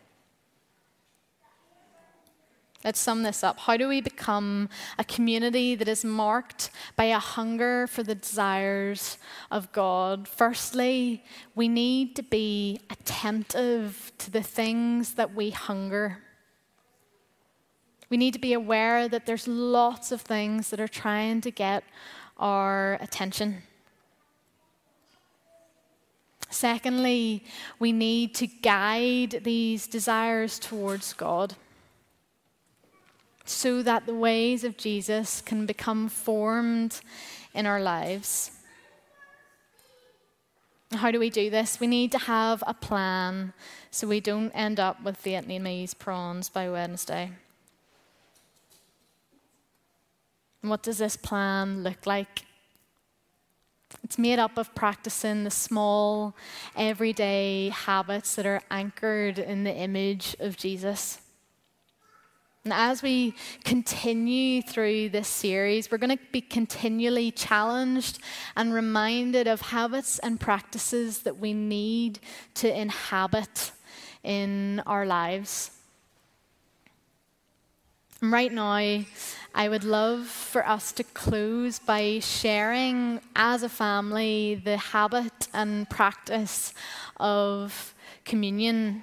Let's 2.83 2.99
sum 2.99 3.25
this 3.25 3.45
up. 3.45 3.59
How 3.59 3.77
do 3.77 3.89
we 3.89 4.01
become 4.01 4.71
a 4.99 5.05
community 5.05 5.75
that 5.75 5.87
is 5.87 6.03
marked 6.03 6.71
by 6.97 7.05
a 7.05 7.19
hunger 7.19 7.87
for 7.87 8.03
the 8.03 8.15
desires 8.15 9.19
of 9.51 9.71
God? 9.73 10.27
Firstly, 10.27 11.23
we 11.55 11.69
need 11.69 12.17
to 12.17 12.23
be 12.23 12.81
attentive 12.89 14.13
to 14.17 14.31
the 14.31 14.43
things 14.43 15.15
that 15.15 15.35
we 15.35 15.51
hunger. 15.51 16.23
We 18.09 18.17
need 18.17 18.33
to 18.33 18.41
be 18.41 18.55
aware 18.55 19.09
that 19.09 19.27
there's 19.27 19.47
lots 19.47 20.11
of 20.11 20.23
things 20.23 20.71
that 20.71 20.81
are 20.81 20.89
trying 20.89 21.43
to 21.43 21.51
get 21.51 21.85
our 22.39 22.95
attention. 23.03 23.63
Secondly, 26.51 27.45
we 27.79 27.93
need 27.93 28.35
to 28.35 28.47
guide 28.47 29.41
these 29.45 29.87
desires 29.87 30.59
towards 30.59 31.13
God 31.13 31.55
so 33.45 33.83
that 33.83 34.07
the 34.07 34.15
ways 34.15 34.65
of 34.65 34.77
Jesus 34.77 35.41
can 35.41 35.65
become 35.65 36.09
formed 36.09 37.01
in 37.55 37.67
our 37.67 37.81
lives. 37.81 38.51
How 40.93 41.13
do 41.13 41.21
we 41.21 41.31
do 41.31 41.51
this? 41.51 41.79
We 41.79 41.87
need 41.87 42.11
to 42.13 42.19
have 42.19 42.65
a 42.67 42.75
plan 42.75 43.53
so 43.93 44.09
we 44.09 44.21
don't 44.21 44.51
end 44.51 44.81
up 44.81 45.03
with 45.05 45.23
Vietnamese 45.23 45.97
prawns 45.97 46.49
by 46.49 46.69
Wednesday. 46.69 47.31
What 50.63 50.83
does 50.83 50.99
this 50.99 51.17
plan 51.17 51.85
look 51.85 52.07
like? 52.07 52.43
It's 54.03 54.19
made 54.19 54.39
up 54.39 54.59
of 54.59 54.75
practicing 54.75 55.45
the 55.45 55.51
small, 55.51 56.35
everyday 56.77 57.69
habits 57.71 58.35
that 58.37 58.47
are 58.47 58.63
anchored 58.71 59.39
in 59.39 59.65
the 59.65 59.75
image 59.75 60.37
of 60.41 60.57
Jesus. 60.57 61.21
And 62.65 62.75
as 62.75 63.03
we 63.03 63.35
continue 63.65 64.61
through 64.61 65.09
this 65.09 65.29
series, 65.29 65.91
we're 65.91 65.99
going 65.99 66.17
to 66.17 66.23
be 66.31 66.43
continually 66.43 67.31
challenged 67.31 68.19
and 68.55 68.75
reminded 68.75 69.47
of 69.47 69.63
habits 69.63 70.19
and 70.19 70.39
practices 70.39 71.21
that 71.21 71.39
we 71.39 71.55
need 71.55 72.19
to 72.55 72.79
inhabit 72.79 73.73
in 74.23 74.83
our 74.87 75.07
lives. 75.07 75.71
And 78.23 78.33
right 78.33 78.53
now, 78.53 79.05
I 79.55 79.69
would 79.69 79.85
love 79.85 80.27
for 80.27 80.67
us 80.67 80.93
to 80.93 81.05
close 81.05 81.79
by 81.79 82.19
sharing 82.21 83.21
as 83.35 83.63
a 83.63 83.69
family 83.69 84.61
the 84.63 84.77
habit 84.77 85.49
and 85.55 85.89
practice 85.89 86.75
of 87.19 87.95
communion. 88.25 89.03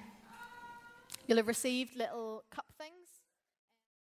You'll 1.26 1.38
have 1.38 1.48
received 1.48 1.96
little 1.96 2.44
cup 2.52 2.66
things. 2.78 2.97